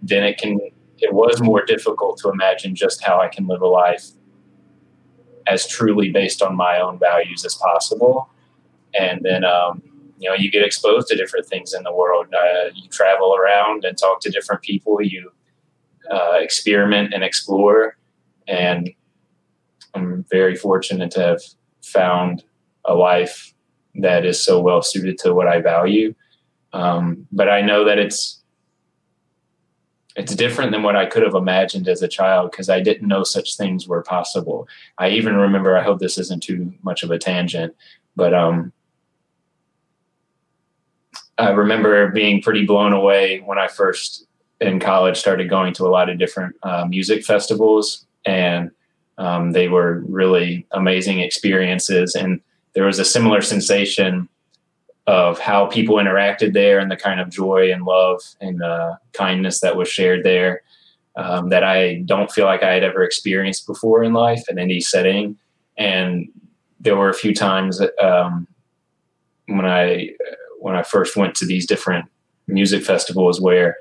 then 0.03 0.25
it 0.25 0.39
can 0.39 0.59
it 0.99 1.15
was 1.15 1.41
more 1.41 1.65
difficult 1.65 2.19
to 2.19 2.29
imagine 2.29 2.75
just 2.75 3.03
how 3.03 3.21
I 3.21 3.29
can 3.29 3.47
live 3.47 3.63
a 3.63 3.67
life 3.67 4.11
as 5.47 5.67
truly 5.67 6.11
based 6.11 6.43
on 6.43 6.55
my 6.55 6.79
own 6.79 6.99
values 6.99 7.45
as 7.45 7.55
possible. 7.55 8.29
And 8.99 9.23
then, 9.23 9.45
um, 9.45 9.83
you 10.21 10.29
know, 10.29 10.35
you 10.37 10.51
get 10.51 10.65
exposed 10.65 11.09
to 11.09 11.17
different 11.17 11.47
things 11.47 11.73
in 11.73 11.83
the 11.83 11.93
world. 11.93 12.27
Uh, 12.33 12.69
you 12.75 12.89
travel 12.91 13.35
around 13.35 13.87
and 13.87 13.97
talk 13.97 14.21
to 14.21 14.31
different 14.31 14.61
people. 14.61 15.01
You 15.01 15.33
uh, 16.11 16.35
experiment 16.35 17.15
and 17.15 17.25
explore. 17.25 17.97
And 18.47 18.91
I'm 19.95 20.27
very 20.31 20.57
fortunate 20.57 21.11
to 21.13 21.21
have 21.21 21.41
found 21.83 22.45
a 22.85 22.95
life 22.95 23.55
that 23.95 24.27
is 24.27 24.43
so 24.43 24.61
well 24.61 24.83
suited 24.83 25.17
to 25.19 25.33
what 25.33 25.49
I 25.49 25.61
value. 25.61 26.15
Um, 26.75 27.27
but 27.33 27.49
I 27.49 27.63
know 27.63 27.85
that 27.87 27.99
it's 27.99 28.43
it's 30.17 30.35
different 30.35 30.73
than 30.73 30.83
what 30.83 30.97
I 30.97 31.07
could 31.07 31.23
have 31.23 31.35
imagined 31.35 31.89
as 31.89 32.03
a 32.03 32.09
child 32.09 32.51
because 32.51 32.69
I 32.69 32.81
didn't 32.81 33.09
know 33.09 33.23
such 33.23 33.57
things 33.57 33.89
were 33.89 34.03
possible. 34.03 34.69
I 34.99 35.11
even 35.11 35.37
remember, 35.37 35.79
I 35.79 35.83
hope 35.83 35.99
this 35.99 36.19
isn't 36.19 36.43
too 36.43 36.75
much 36.83 37.03
of 37.03 37.11
a 37.11 37.19
tangent, 37.19 37.75
but 38.17 38.35
um, 38.35 38.73
I 41.41 41.51
remember 41.51 42.09
being 42.09 42.43
pretty 42.43 42.67
blown 42.67 42.93
away 42.93 43.41
when 43.47 43.59
I 43.59 43.67
first 43.67 44.27
in 44.61 44.79
college 44.79 45.17
started 45.17 45.49
going 45.49 45.73
to 45.75 45.87
a 45.87 45.89
lot 45.89 46.11
of 46.11 46.19
different 46.19 46.55
uh, 46.63 46.85
music 46.85 47.25
festivals, 47.25 48.05
and 48.27 48.71
um, 49.17 49.53
they 49.53 49.69
were 49.69 50.01
really 50.07 50.67
amazing 50.73 51.21
experiences. 51.21 52.15
And 52.15 52.41
there 52.75 52.85
was 52.85 52.99
a 52.99 53.05
similar 53.05 53.41
sensation 53.41 54.29
of 55.07 55.39
how 55.39 55.67
people 55.67 55.97
interacted 55.97 56.53
there 56.53 56.79
and 56.79 56.91
the 56.91 56.97
kind 56.97 57.21
of 57.21 57.31
joy 57.31 57.73
and 57.73 57.85
love 57.85 58.21
and 58.43 58.63
uh, 58.63 58.97
kindness 59.15 59.61
that 59.61 59.77
was 59.77 59.89
shared 59.89 60.25
there 60.25 60.61
um, 61.17 61.49
that 61.49 61.65
I 61.65 62.03
don't 62.05 62.31
feel 62.31 62.45
like 62.45 62.63
I 62.63 62.75
had 62.75 62.85
ever 62.85 63.03
experienced 63.03 63.67
before 63.67 64.05
in 64.05 64.13
life 64.13 64.43
in 64.51 64.59
any 64.59 64.81
setting. 64.81 65.39
And 65.79 66.29
there 66.79 66.97
were 66.97 67.09
a 67.09 67.15
few 67.15 67.35
times 67.35 67.81
um, 68.01 68.47
when 69.47 69.65
I 69.65 70.11
when 70.61 70.77
I 70.77 70.83
first 70.83 71.17
went 71.17 71.35
to 71.37 71.47
these 71.47 71.67
different 71.67 72.07
music 72.47 72.85
festivals 72.85 73.41
where 73.41 73.77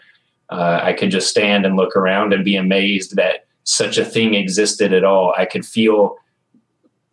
uh, 0.50 0.80
I 0.82 0.94
could 0.94 1.12
just 1.12 1.30
stand 1.30 1.66
and 1.66 1.76
look 1.76 1.96
around 1.96 2.34
and 2.34 2.44
be 2.44 2.56
amazed 2.56 3.16
that 3.16 3.46
such 3.64 3.98
a 3.98 4.06
thing 4.06 4.34
existed 4.34 4.94
at 4.94 5.04
all. 5.04 5.34
I 5.38 5.46
could 5.46 5.66
feel 5.66 6.18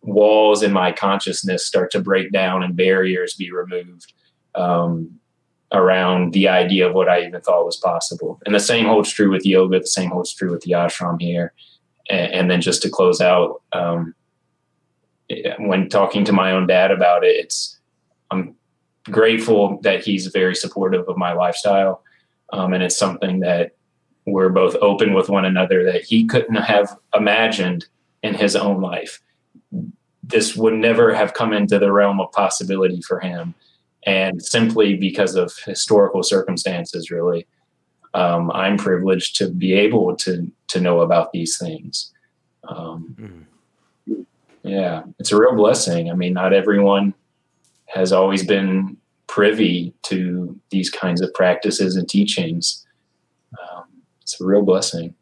walls 0.01 0.63
in 0.63 0.71
my 0.71 0.91
consciousness 0.91 1.65
start 1.65 1.91
to 1.91 1.99
break 1.99 2.31
down 2.31 2.63
and 2.63 2.75
barriers 2.75 3.35
be 3.35 3.51
removed 3.51 4.13
um, 4.55 5.19
around 5.71 6.33
the 6.33 6.47
idea 6.47 6.87
of 6.87 6.95
what 6.95 7.09
I 7.09 7.25
even 7.25 7.41
thought 7.41 7.65
was 7.65 7.77
possible. 7.77 8.39
And 8.45 8.55
the 8.55 8.59
same 8.59 8.85
holds 8.85 9.11
true 9.11 9.29
with 9.29 9.45
yoga. 9.45 9.79
The 9.79 9.87
same 9.87 10.09
holds 10.09 10.33
true 10.33 10.51
with 10.51 10.61
the 10.61 10.71
ashram 10.71 11.21
here. 11.21 11.53
And, 12.09 12.31
and 12.33 12.51
then 12.51 12.61
just 12.61 12.81
to 12.83 12.89
close 12.89 13.21
out, 13.21 13.61
um, 13.73 14.15
when 15.59 15.89
talking 15.89 16.23
to 16.25 16.31
my 16.31 16.51
own 16.51 16.67
dad 16.67 16.89
about 16.89 17.25
it, 17.25 17.35
it's 17.35 17.77
I'm 18.31 18.55
grateful 19.09 19.79
that 19.81 20.03
he's 20.03 20.27
very 20.27 20.55
supportive 20.55 21.07
of 21.07 21.17
my 21.17 21.33
lifestyle, 21.33 22.03
um, 22.53 22.73
and 22.73 22.83
it's 22.83 22.97
something 22.97 23.41
that 23.41 23.71
we're 24.25 24.49
both 24.49 24.75
open 24.81 25.13
with 25.13 25.29
one 25.29 25.45
another 25.45 25.83
that 25.85 26.03
he 26.03 26.25
couldn't 26.25 26.55
have 26.55 26.97
imagined 27.15 27.85
in 28.23 28.33
his 28.33 28.55
own 28.55 28.81
life 28.81 29.21
this 30.27 30.55
would 30.55 30.73
never 30.73 31.13
have 31.13 31.33
come 31.33 31.53
into 31.53 31.79
the 31.79 31.91
realm 31.91 32.19
of 32.19 32.31
possibility 32.31 33.01
for 33.01 33.19
him. 33.19 33.55
And 34.05 34.41
simply 34.41 34.95
because 34.95 35.35
of 35.35 35.53
historical 35.65 36.23
circumstances, 36.23 37.09
really, 37.09 37.47
um, 38.13 38.51
I'm 38.51 38.77
privileged 38.77 39.35
to 39.37 39.49
be 39.49 39.73
able 39.73 40.15
to 40.17 40.51
to 40.69 40.81
know 40.81 41.01
about 41.01 41.31
these 41.31 41.57
things. 41.57 42.11
Um, 42.67 43.45
mm. 44.07 44.25
Yeah, 44.63 45.03
it's 45.19 45.31
a 45.31 45.39
real 45.39 45.55
blessing. 45.55 46.09
I 46.11 46.13
mean, 46.13 46.33
not 46.33 46.53
everyone 46.53 47.13
has 47.87 48.11
always 48.11 48.45
been 48.45 48.97
privy 49.27 49.93
to 50.03 50.59
these 50.69 50.89
kinds 50.89 51.21
of 51.21 51.33
practices 51.33 51.95
and 51.95 52.07
teachings. 52.07 52.85
Um, 53.59 53.85
it's 54.21 54.39
a 54.39 54.45
real 54.45 54.61
blessing. 54.61 55.15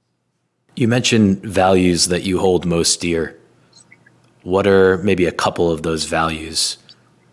You 0.76 0.88
mentioned 0.88 1.42
values 1.44 2.08
that 2.08 2.24
you 2.24 2.40
hold 2.40 2.66
most 2.66 3.00
dear 3.00 3.40
what 4.46 4.68
are 4.68 5.00
maybe 5.00 5.26
a 5.26 5.32
couple 5.32 5.72
of 5.72 5.82
those 5.82 6.06
values 6.06 6.78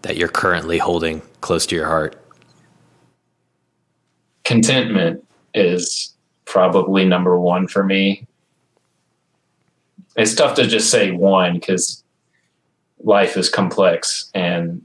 that 0.01 0.17
you're 0.17 0.29
currently 0.29 0.79
holding 0.79 1.21
close 1.43 1.67
to 1.67 1.77
your 1.77 1.87
heart? 1.87 2.19
Contentment 4.45 5.23
is 5.53 6.15
probably 6.47 7.05
number 7.05 7.39
one 7.39 7.69
for 7.69 7.85
me. 7.85 8.27
It's 10.17 10.35
tough 10.35 10.57
to 10.57 10.67
just 10.67 10.91
say 10.91 11.11
one 11.11 11.55
because 11.55 12.03
life 13.05 13.37
is 13.37 13.51
complex 13.51 14.31
and 14.35 14.83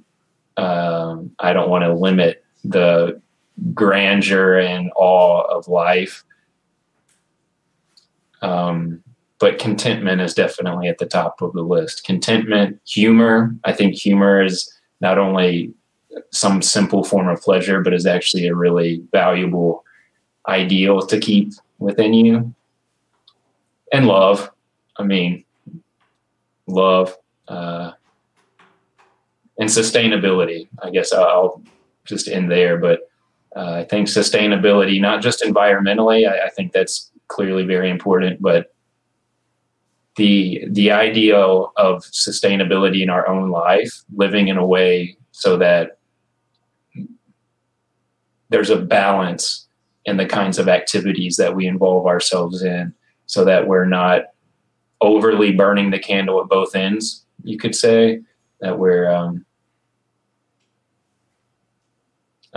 um, 0.57 1.31
I 1.39 1.53
don't 1.53 1.69
want 1.69 1.83
to 1.83 1.93
limit 1.93 2.43
the 2.63 3.21
grandeur 3.73 4.59
and 4.59 4.91
awe 4.95 5.41
of 5.43 5.67
life. 5.67 6.23
Um, 8.41 9.03
but 9.39 9.59
contentment 9.59 10.21
is 10.21 10.33
definitely 10.33 10.87
at 10.87 10.97
the 10.97 11.05
top 11.05 11.41
of 11.41 11.53
the 11.53 11.61
list. 11.61 12.03
Contentment, 12.03 12.79
humor. 12.85 13.55
I 13.63 13.73
think 13.73 13.95
humor 13.95 14.43
is 14.43 14.71
not 14.99 15.19
only 15.19 15.73
some 16.31 16.61
simple 16.61 17.03
form 17.03 17.27
of 17.27 17.41
pleasure, 17.41 17.81
but 17.81 17.93
is 17.93 18.07
actually 18.07 18.47
a 18.47 18.55
really 18.55 19.03
valuable 19.11 19.83
ideal 20.47 21.01
to 21.05 21.19
keep 21.19 21.51
within 21.77 22.13
you. 22.13 22.53
And 23.93 24.07
love. 24.07 24.49
I 24.97 25.03
mean, 25.03 25.45
love 26.65 27.15
uh, 27.47 27.91
and 29.59 29.69
sustainability. 29.69 30.67
I 30.81 30.89
guess 30.89 31.11
I'll 31.13 31.61
just 32.05 32.27
end 32.27 32.51
there, 32.51 32.77
but 32.77 33.09
uh, 33.55 33.71
I 33.71 33.83
think 33.85 34.07
sustainability, 34.07 35.01
not 35.01 35.21
just 35.21 35.41
environmentally, 35.41 36.29
I, 36.29 36.45
I 36.45 36.49
think 36.49 36.73
that's 36.73 37.11
clearly 37.27 37.63
very 37.63 37.89
important, 37.89 38.41
but 38.41 38.73
the 40.15 40.63
the 40.71 40.91
ideal 40.91 41.71
of 41.75 42.03
sustainability 42.03 43.01
in 43.01 43.09
our 43.09 43.27
own 43.27 43.49
life, 43.49 44.03
living 44.15 44.47
in 44.47 44.57
a 44.57 44.65
way 44.65 45.17
so 45.31 45.57
that 45.57 45.99
there's 48.49 48.69
a 48.69 48.77
balance 48.77 49.67
in 50.05 50.17
the 50.17 50.25
kinds 50.25 50.57
of 50.57 50.67
activities 50.67 51.35
that 51.37 51.55
we 51.55 51.67
involve 51.67 52.05
ourselves 52.07 52.63
in, 52.63 52.93
so 53.25 53.43
that 53.43 53.67
we're 53.67 53.85
not 53.85 54.23
overly 55.01 55.51
burning 55.51 55.91
the 55.91 55.99
candle 55.99 56.41
at 56.41 56.49
both 56.49 56.75
ends. 56.75 57.25
You 57.43 57.57
could 57.57 57.75
say 57.75 58.21
that 58.61 58.77
we're. 58.77 59.09
Um, 59.09 59.46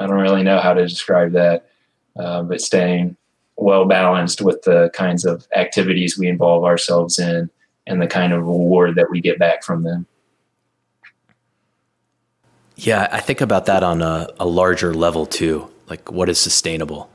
I 0.00 0.06
don't 0.06 0.20
really 0.20 0.42
know 0.42 0.58
how 0.58 0.72
to 0.72 0.86
describe 0.86 1.32
that, 1.32 1.68
uh, 2.16 2.42
but 2.42 2.60
staying 2.60 3.16
well 3.56 3.84
balanced 3.84 4.40
with 4.40 4.62
the 4.62 4.90
kinds 4.94 5.26
of 5.26 5.46
activities 5.54 6.18
we 6.18 6.26
involve 6.26 6.64
ourselves 6.64 7.18
in 7.18 7.50
and 7.86 8.00
the 8.00 8.06
kind 8.06 8.32
of 8.32 8.40
reward 8.40 8.94
that 8.94 9.10
we 9.10 9.20
get 9.20 9.38
back 9.38 9.62
from 9.62 9.82
them. 9.82 10.06
Yeah, 12.76 13.08
I 13.12 13.20
think 13.20 13.42
about 13.42 13.66
that 13.66 13.82
on 13.82 14.00
a, 14.00 14.28
a 14.40 14.46
larger 14.46 14.94
level 14.94 15.26
too. 15.26 15.68
Like, 15.86 16.10
what 16.10 16.30
is 16.30 16.38
sustainable? 16.38 17.10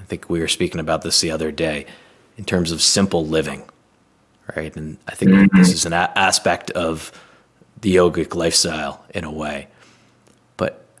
I 0.00 0.04
think 0.04 0.30
we 0.30 0.40
were 0.40 0.48
speaking 0.48 0.80
about 0.80 1.02
this 1.02 1.20
the 1.20 1.30
other 1.30 1.52
day 1.52 1.84
in 2.38 2.44
terms 2.44 2.72
of 2.72 2.80
simple 2.80 3.26
living, 3.26 3.64
right? 4.56 4.74
And 4.74 4.96
I 5.06 5.14
think 5.14 5.32
mm-hmm. 5.32 5.58
this 5.58 5.70
is 5.70 5.84
an 5.84 5.92
a- 5.92 6.12
aspect 6.16 6.70
of 6.70 7.12
the 7.82 7.94
yogic 7.94 8.34
lifestyle 8.34 9.04
in 9.10 9.24
a 9.24 9.30
way. 9.30 9.68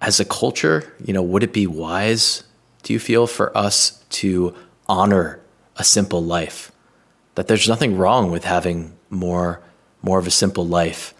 As 0.02 0.20
a 0.20 0.24
culture, 0.24 0.92
you 1.02 1.14
know, 1.14 1.22
would 1.22 1.42
it 1.42 1.54
be 1.54 1.66
wise, 1.66 2.42
do 2.82 2.92
you 2.92 2.98
feel, 2.98 3.26
for 3.26 3.56
us 3.56 4.04
to 4.10 4.54
honor 4.88 5.40
a 5.76 5.84
simple 5.84 6.22
life. 6.22 6.70
That 7.34 7.48
there's 7.48 7.68
nothing 7.68 7.96
wrong 7.96 8.30
with 8.30 8.44
having 8.44 8.96
more 9.10 9.62
more 10.02 10.18
of 10.18 10.26
a 10.26 10.32
simple 10.32 10.66
life, 10.66 11.14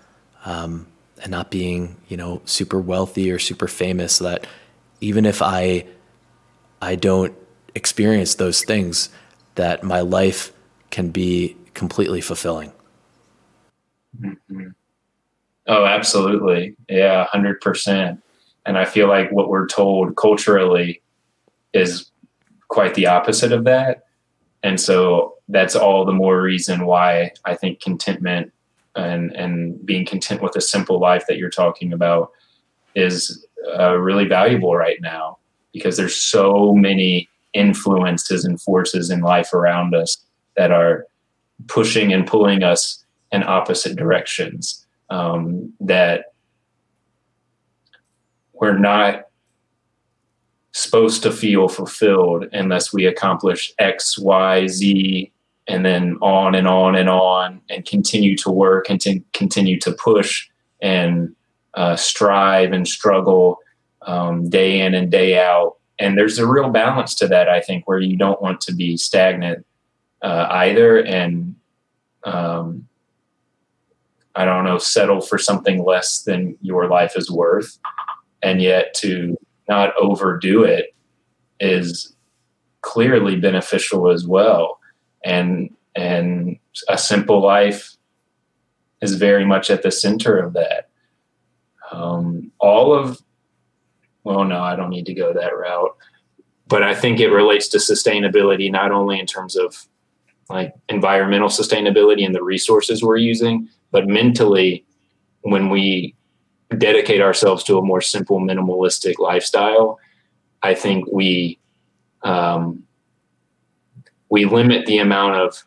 um, 0.45 0.87
and 1.23 1.31
not 1.31 1.51
being 1.51 1.97
you 2.09 2.17
know 2.17 2.43
super 2.45 2.81
wealthy 2.81 3.31
or 3.31 3.39
super 3.39 3.69
famous. 3.69 4.19
That 4.19 4.47
even 5.01 5.25
if 5.25 5.41
I 5.41 5.87
I 6.81 6.97
don't 6.97 7.35
experience 7.75 8.35
those 8.35 8.63
things 8.63 9.09
that 9.55 9.83
my 9.83 10.01
life 10.01 10.53
can 10.91 11.11
be 11.11 11.57
completely 11.75 12.21
fulfilling. 12.21 12.73
Mm-hmm. 14.21 14.69
Oh, 15.69 15.85
absolutely. 15.87 16.77
Yeah, 16.89 17.27
100%. 17.33 18.21
And 18.65 18.79
I 18.79 18.85
feel 18.85 19.09
like 19.09 19.31
what 19.33 19.49
we're 19.49 19.67
told 19.67 20.17
culturally 20.17 21.03
is 21.73 22.11
quite 22.69 22.95
the 22.95 23.07
opposite 23.07 23.53
of 23.53 23.65
that. 23.65 24.05
And 24.63 24.81
so 24.81 25.35
that's 25.49 25.75
all 25.75 26.05
the 26.05 26.13
more 26.13 26.41
reason 26.41 26.87
why 26.87 27.33
I 27.45 27.55
think 27.55 27.81
contentment 27.81 28.53
and 28.95 29.35
and 29.35 29.85
being 29.85 30.05
content 30.05 30.43
with 30.43 30.55
a 30.55 30.61
simple 30.61 31.01
life 31.01 31.25
that 31.27 31.39
you're 31.39 31.51
talking 31.51 31.93
about 31.93 32.31
is 32.95 33.45
uh, 33.79 33.97
really 33.97 34.27
valuable 34.27 34.77
right 34.77 35.01
now 35.01 35.39
because 35.73 35.97
there's 35.97 36.17
so 36.17 36.75
many 36.75 37.29
influences 37.55 38.45
and 38.45 38.61
forces 38.61 39.11
in 39.11 39.21
life 39.21 39.53
around 39.53 39.95
us 39.95 40.19
that 40.57 40.71
are 40.71 41.07
pushing 41.69 42.13
and 42.13 42.27
pulling 42.27 42.63
us 42.63 43.03
in 43.31 43.43
opposite 43.43 43.97
directions 43.97 44.87
um, 45.11 45.73
that 45.81 46.32
we're 48.63 48.79
not 48.79 49.25
supposed 50.71 51.21
to 51.25 51.33
feel 51.33 51.67
fulfilled 51.67 52.47
unless 52.53 52.93
we 52.93 53.07
accomplish 53.07 53.73
X, 53.81 54.17
Y, 54.17 54.69
Z, 54.69 55.33
and 55.67 55.85
then 55.85 56.17
on 56.23 56.55
and 56.55 56.69
on 56.69 56.95
and 56.95 57.09
on, 57.09 57.61
and 57.69 57.85
continue 57.85 58.37
to 58.37 58.53
work 58.53 58.89
and 58.89 59.01
to 59.01 59.19
continue 59.33 59.81
to 59.81 59.91
push 59.91 60.49
and 60.81 61.35
uh, 61.75 61.97
strive 61.97 62.71
and 62.71 62.87
struggle 62.87 63.59
um, 64.03 64.49
day 64.49 64.79
in 64.79 64.95
and 64.95 65.11
day 65.11 65.37
out. 65.41 65.75
And 65.99 66.17
there's 66.17 66.39
a 66.39 66.47
real 66.47 66.71
balance 66.71 67.17
to 67.17 67.27
that, 67.27 67.49
I 67.49 67.61
think, 67.61 67.89
where 67.89 67.99
you 67.99 68.17
don't 68.17 68.41
want 68.41 68.61
to 68.61 68.73
be 68.73 68.97
stagnant 68.97 69.67
uh, 70.23 70.47
either, 70.51 70.99
and 70.99 71.57
um, 72.23 72.87
I 74.37 74.45
don't 74.45 74.65
know, 74.65 74.79
settle 74.79 75.21
for 75.21 75.37
something 75.37 75.85
less 75.85 76.23
than 76.23 76.57
your 76.63 76.89
life 76.89 77.15
is 77.17 77.29
worth, 77.29 77.77
and 78.43 78.61
yet 78.61 78.95
to 78.95 79.37
not 79.69 79.95
overdo 79.97 80.65
it 80.65 80.95
is 81.61 82.15
clearly 82.81 83.37
beneficial 83.37 84.11
as 84.11 84.27
well. 84.27 84.81
And 85.25 85.75
and 85.95 86.59
a 86.89 86.99
simple 86.99 87.41
life 87.41 87.97
is 89.01 89.15
very 89.15 89.45
much 89.45 89.71
at 89.71 89.83
the 89.83 89.91
center 89.91 90.39
of 90.39 90.55
that. 90.55 90.89
Um, 91.93 92.51
all 92.59 92.95
of 92.95 93.21
well, 94.25 94.45
no, 94.45 94.61
I 94.61 94.77
don't 94.77 94.91
need 94.91 95.07
to 95.07 95.15
go 95.15 95.33
that 95.33 95.57
route. 95.57 95.97
But 96.69 96.83
I 96.83 96.95
think 96.95 97.21
it 97.21 97.29
relates 97.29 97.69
to 97.69 97.79
sustainability, 97.79 98.71
not 98.71 98.93
only 98.93 99.19
in 99.19 99.27
terms 99.27 99.57
of 99.57 99.87
like 100.49 100.75
environmental 100.89 101.49
sustainability 101.49 102.25
and 102.25 102.35
the 102.35 102.43
resources 102.43 103.03
we're 103.03 103.17
using, 103.17 103.69
but 103.91 104.07
mentally, 104.07 104.85
when 105.43 105.69
we 105.71 106.15
dedicate 106.79 107.21
ourselves 107.21 107.65
to 107.65 107.79
a 107.79 107.83
more 107.83 108.01
simple, 108.01 108.41
minimalistic 108.41 109.19
lifestyle, 109.19 109.99
I 110.63 110.75
think 110.75 111.07
we 111.11 111.59
um, 112.23 112.85
we 114.29 114.45
limit 114.45 114.87
the 114.87 114.99
amount 114.99 115.37
of 115.37 115.65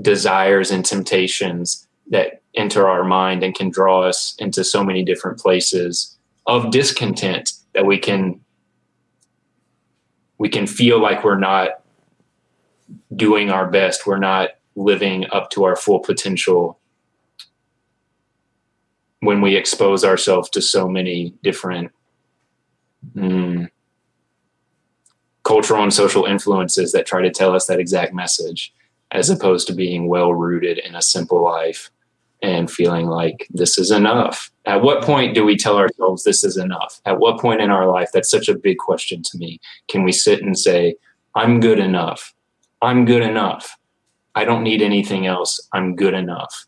desires 0.00 0.70
and 0.70 0.84
temptations 0.84 1.86
that 2.10 2.42
enter 2.54 2.88
our 2.88 3.04
mind 3.04 3.42
and 3.42 3.54
can 3.54 3.70
draw 3.70 4.02
us 4.02 4.34
into 4.38 4.64
so 4.64 4.82
many 4.82 5.04
different 5.04 5.38
places 5.38 6.18
of 6.46 6.70
discontent 6.70 7.52
that 7.74 7.86
we 7.86 7.98
can 7.98 8.40
we 10.38 10.48
can 10.48 10.66
feel 10.66 11.00
like 11.00 11.24
we're 11.24 11.38
not 11.38 11.82
doing 13.14 13.50
our 13.50 13.68
best. 13.68 14.06
We're 14.06 14.18
not 14.18 14.50
living 14.76 15.26
up 15.32 15.50
to 15.50 15.64
our 15.64 15.76
full 15.76 15.98
potential 15.98 16.77
when 19.20 19.40
we 19.40 19.56
expose 19.56 20.04
ourselves 20.04 20.48
to 20.50 20.62
so 20.62 20.88
many 20.88 21.34
different 21.42 21.90
mm, 23.14 23.68
cultural 25.44 25.82
and 25.82 25.92
social 25.92 26.24
influences 26.24 26.92
that 26.92 27.06
try 27.06 27.22
to 27.22 27.30
tell 27.30 27.54
us 27.54 27.66
that 27.66 27.80
exact 27.80 28.14
message 28.14 28.72
as 29.10 29.30
opposed 29.30 29.66
to 29.66 29.74
being 29.74 30.08
well 30.08 30.34
rooted 30.34 30.78
in 30.78 30.94
a 30.94 31.02
simple 31.02 31.42
life 31.42 31.90
and 32.42 32.70
feeling 32.70 33.06
like 33.06 33.48
this 33.50 33.78
is 33.78 33.90
enough. 33.90 34.50
At 34.66 34.82
what 34.82 35.02
point 35.02 35.34
do 35.34 35.44
we 35.44 35.56
tell 35.56 35.76
ourselves 35.76 36.22
this 36.22 36.44
is 36.44 36.56
enough? 36.56 37.00
At 37.04 37.18
what 37.18 37.40
point 37.40 37.60
in 37.60 37.70
our 37.70 37.86
life? 37.86 38.10
That's 38.12 38.30
such 38.30 38.48
a 38.48 38.56
big 38.56 38.78
question 38.78 39.22
to 39.24 39.38
me. 39.38 39.60
Can 39.88 40.04
we 40.04 40.12
sit 40.12 40.42
and 40.42 40.56
say, 40.56 40.94
I'm 41.34 41.58
good 41.58 41.80
enough? 41.80 42.32
I'm 42.80 43.06
good 43.06 43.22
enough. 43.22 43.76
I 44.36 44.44
don't 44.44 44.62
need 44.62 44.82
anything 44.82 45.26
else. 45.26 45.66
I'm 45.72 45.96
good 45.96 46.14
enough 46.14 46.67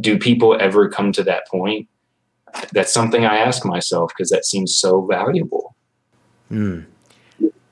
do 0.00 0.18
people 0.18 0.56
ever 0.58 0.88
come 0.88 1.12
to 1.12 1.22
that 1.24 1.46
point? 1.48 1.88
That's 2.72 2.92
something 2.92 3.24
I 3.24 3.38
ask 3.38 3.64
myself 3.64 4.12
because 4.16 4.30
that 4.30 4.44
seems 4.44 4.76
so 4.76 5.04
valuable. 5.04 5.74
Mm. 6.50 6.86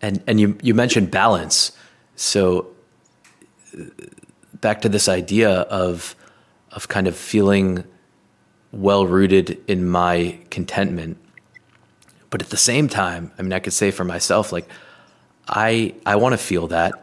And 0.03 0.23
and 0.27 0.41
you 0.41 0.59
you 0.63 0.75
mentioned 0.75 1.11
balance. 1.11 1.73
So 2.17 2.69
back 4.61 4.83
to 4.83 4.89
this 4.89 5.09
idea 5.09 5.51
of 5.51 6.15
of 6.73 6.89
kind 6.89 7.07
of 7.07 7.17
feeling 7.17 7.85
well 8.73 9.07
rooted 9.07 9.63
in 9.69 9.89
my 9.89 10.39
contentment. 10.51 11.17
But 12.31 12.43
at 12.43 12.51
the 12.51 12.57
same 12.57 12.89
time, 12.89 13.33
I 13.39 13.43
mean 13.43 13.53
I 13.53 13.61
could 13.61 13.73
say 13.73 13.91
for 13.91 14.05
myself 14.05 14.53
like 14.53 14.69
I 15.49 15.95
I 16.05 16.17
want 16.17 16.33
to 16.35 16.39
feel 16.39 16.67
that, 16.69 17.03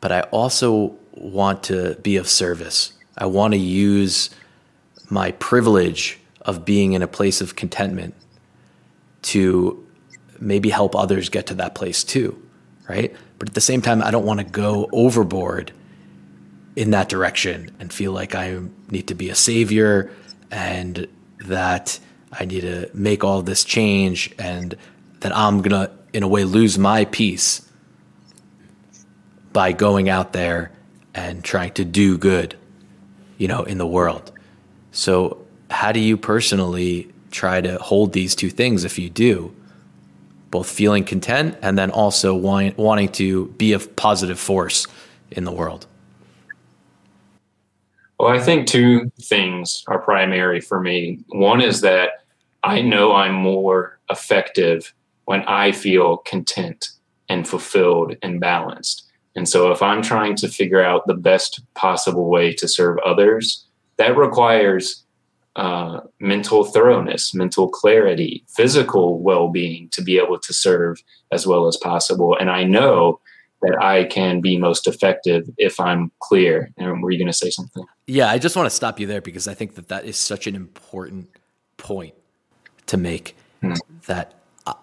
but 0.00 0.12
I 0.12 0.20
also 0.30 0.94
want 1.12 1.64
to 1.64 1.96
be 2.02 2.16
of 2.16 2.28
service. 2.28 2.92
I 3.18 3.26
want 3.26 3.52
to 3.52 3.58
use 3.58 4.30
my 5.10 5.32
privilege 5.32 6.18
of 6.42 6.64
being 6.64 6.92
in 6.92 7.02
a 7.02 7.08
place 7.08 7.40
of 7.40 7.56
contentment 7.56 8.14
to 9.22 9.84
maybe 10.38 10.70
help 10.70 10.94
others 10.94 11.28
get 11.28 11.46
to 11.48 11.54
that 11.54 11.74
place 11.74 12.04
too, 12.04 12.40
right? 12.88 13.14
But 13.38 13.48
at 13.48 13.54
the 13.54 13.60
same 13.60 13.82
time, 13.82 14.02
I 14.02 14.10
don't 14.12 14.24
want 14.24 14.38
to 14.38 14.44
go 14.44 14.88
overboard 14.92 15.72
in 16.76 16.92
that 16.92 17.08
direction 17.08 17.74
and 17.80 17.92
feel 17.92 18.12
like 18.12 18.36
I 18.36 18.60
need 18.88 19.08
to 19.08 19.14
be 19.14 19.30
a 19.30 19.34
savior 19.34 20.12
and 20.50 21.08
that 21.40 21.98
I 22.32 22.44
need 22.44 22.60
to 22.60 22.88
make 22.94 23.24
all 23.24 23.42
this 23.42 23.64
change 23.64 24.32
and 24.38 24.76
that 25.20 25.36
I'm 25.36 25.60
going 25.60 25.86
to, 25.86 25.90
in 26.12 26.22
a 26.22 26.28
way, 26.28 26.44
lose 26.44 26.78
my 26.78 27.04
peace 27.06 27.68
by 29.52 29.72
going 29.72 30.08
out 30.08 30.32
there 30.32 30.70
and 31.14 31.42
trying 31.42 31.72
to 31.72 31.84
do 31.84 32.16
good 32.16 32.56
you 33.38 33.48
know, 33.48 33.62
in 33.62 33.78
the 33.78 33.86
world. 33.86 34.32
So, 34.92 35.38
how 35.70 35.92
do 35.92 36.00
you 36.00 36.16
personally 36.16 37.10
try 37.30 37.60
to 37.60 37.78
hold 37.78 38.12
these 38.12 38.34
two 38.34 38.50
things 38.50 38.84
if 38.84 38.98
you 38.98 39.08
do? 39.10 39.54
Both 40.50 40.70
feeling 40.70 41.04
content 41.04 41.56
and 41.62 41.78
then 41.78 41.90
also 41.90 42.34
want, 42.34 42.78
wanting 42.78 43.10
to 43.12 43.46
be 43.58 43.72
a 43.72 43.78
positive 43.78 44.38
force 44.38 44.86
in 45.30 45.44
the 45.44 45.52
world. 45.52 45.86
Well, 48.18 48.30
I 48.30 48.40
think 48.40 48.66
two 48.66 49.12
things 49.20 49.84
are 49.86 49.98
primary 49.98 50.60
for 50.60 50.80
me. 50.80 51.20
One 51.28 51.60
is 51.60 51.82
that 51.82 52.24
I 52.64 52.80
know 52.80 53.12
I'm 53.12 53.34
more 53.34 53.98
effective 54.10 54.92
when 55.26 55.42
I 55.42 55.70
feel 55.72 56.16
content 56.18 56.90
and 57.28 57.46
fulfilled 57.46 58.16
and 58.22 58.40
balanced. 58.40 59.07
And 59.38 59.48
so, 59.48 59.70
if 59.70 59.82
I'm 59.82 60.02
trying 60.02 60.34
to 60.38 60.48
figure 60.48 60.82
out 60.82 61.06
the 61.06 61.14
best 61.14 61.60
possible 61.74 62.28
way 62.28 62.52
to 62.54 62.66
serve 62.66 62.98
others, 63.06 63.64
that 63.96 64.16
requires 64.16 65.04
uh, 65.54 66.00
mental 66.18 66.64
thoroughness, 66.64 67.32
mental 67.32 67.68
clarity, 67.68 68.42
physical 68.48 69.20
well 69.22 69.48
being 69.48 69.90
to 69.90 70.02
be 70.02 70.18
able 70.18 70.40
to 70.40 70.52
serve 70.52 71.00
as 71.30 71.46
well 71.46 71.68
as 71.68 71.76
possible. 71.76 72.36
And 72.36 72.50
I 72.50 72.64
know 72.64 73.20
that 73.62 73.80
I 73.80 74.06
can 74.06 74.40
be 74.40 74.58
most 74.58 74.88
effective 74.88 75.48
if 75.56 75.78
I'm 75.78 76.10
clear. 76.18 76.72
And 76.76 77.00
were 77.00 77.12
you 77.12 77.18
going 77.18 77.28
to 77.28 77.32
say 77.32 77.50
something? 77.50 77.86
Yeah, 78.08 78.28
I 78.28 78.38
just 78.38 78.56
want 78.56 78.66
to 78.66 78.74
stop 78.74 78.98
you 78.98 79.06
there 79.06 79.20
because 79.20 79.46
I 79.46 79.54
think 79.54 79.76
that 79.76 79.86
that 79.86 80.04
is 80.04 80.16
such 80.16 80.48
an 80.48 80.56
important 80.56 81.28
point 81.76 82.14
to 82.86 82.96
make. 82.96 83.36
Hmm. 83.60 83.74
That 84.08 84.34
uh, 84.66 84.74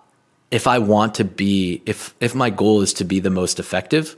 if 0.50 0.66
I 0.66 0.80
want 0.80 1.16
to 1.16 1.26
be, 1.26 1.82
if 1.86 2.16
if 2.22 2.34
my 2.34 2.50
goal 2.50 2.80
is 2.80 2.94
to 2.94 3.04
be 3.04 3.20
the 3.20 3.30
most 3.30 3.60
effective, 3.60 4.16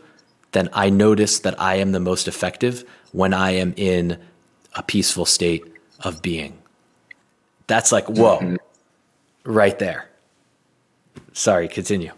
then 0.51 0.69
I 0.73 0.89
notice 0.89 1.39
that 1.39 1.59
I 1.59 1.75
am 1.75 1.91
the 1.91 1.99
most 1.99 2.27
effective 2.27 2.83
when 3.11 3.33
I 3.33 3.51
am 3.51 3.73
in 3.75 4.19
a 4.75 4.83
peaceful 4.83 5.25
state 5.25 5.65
of 6.01 6.21
being. 6.21 6.57
That's 7.67 7.91
like, 7.91 8.07
whoa, 8.07 8.37
mm-hmm. 8.39 8.55
right 9.43 9.77
there. 9.77 10.09
Sorry, 11.33 11.67
continue. 11.67 12.11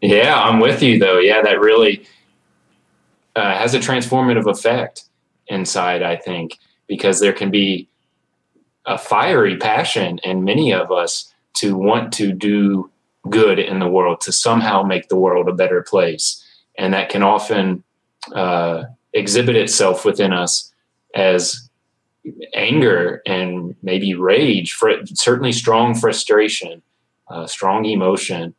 Yeah, 0.00 0.40
I'm 0.40 0.60
with 0.60 0.82
you 0.82 0.98
though. 0.98 1.18
Yeah, 1.18 1.42
that 1.42 1.60
really 1.60 2.06
uh, 3.34 3.58
has 3.58 3.74
a 3.74 3.78
transformative 3.78 4.50
effect 4.50 5.04
inside, 5.48 6.02
I 6.02 6.16
think, 6.16 6.58
because 6.86 7.20
there 7.20 7.32
can 7.32 7.50
be 7.50 7.88
a 8.84 8.96
fiery 8.96 9.56
passion 9.56 10.18
in 10.22 10.44
many 10.44 10.72
of 10.72 10.92
us 10.92 11.32
to 11.54 11.76
want 11.76 12.12
to 12.14 12.32
do 12.32 12.90
good 13.28 13.58
in 13.58 13.80
the 13.80 13.88
world 13.88 14.20
to 14.20 14.32
somehow 14.32 14.82
make 14.82 15.08
the 15.08 15.16
world 15.16 15.48
a 15.48 15.52
better 15.52 15.82
place 15.82 16.42
and 16.78 16.94
that 16.94 17.08
can 17.08 17.22
often 17.22 17.82
uh, 18.34 18.84
exhibit 19.12 19.56
itself 19.56 20.04
within 20.04 20.32
us 20.32 20.72
as 21.14 21.68
anger 22.54 23.22
and 23.24 23.74
maybe 23.82 24.14
rage 24.14 24.72
fr- 24.72 25.04
certainly 25.14 25.52
strong 25.52 25.94
frustration 25.94 26.82
uh, 27.28 27.46
strong 27.46 27.84
emotion. 27.84 28.54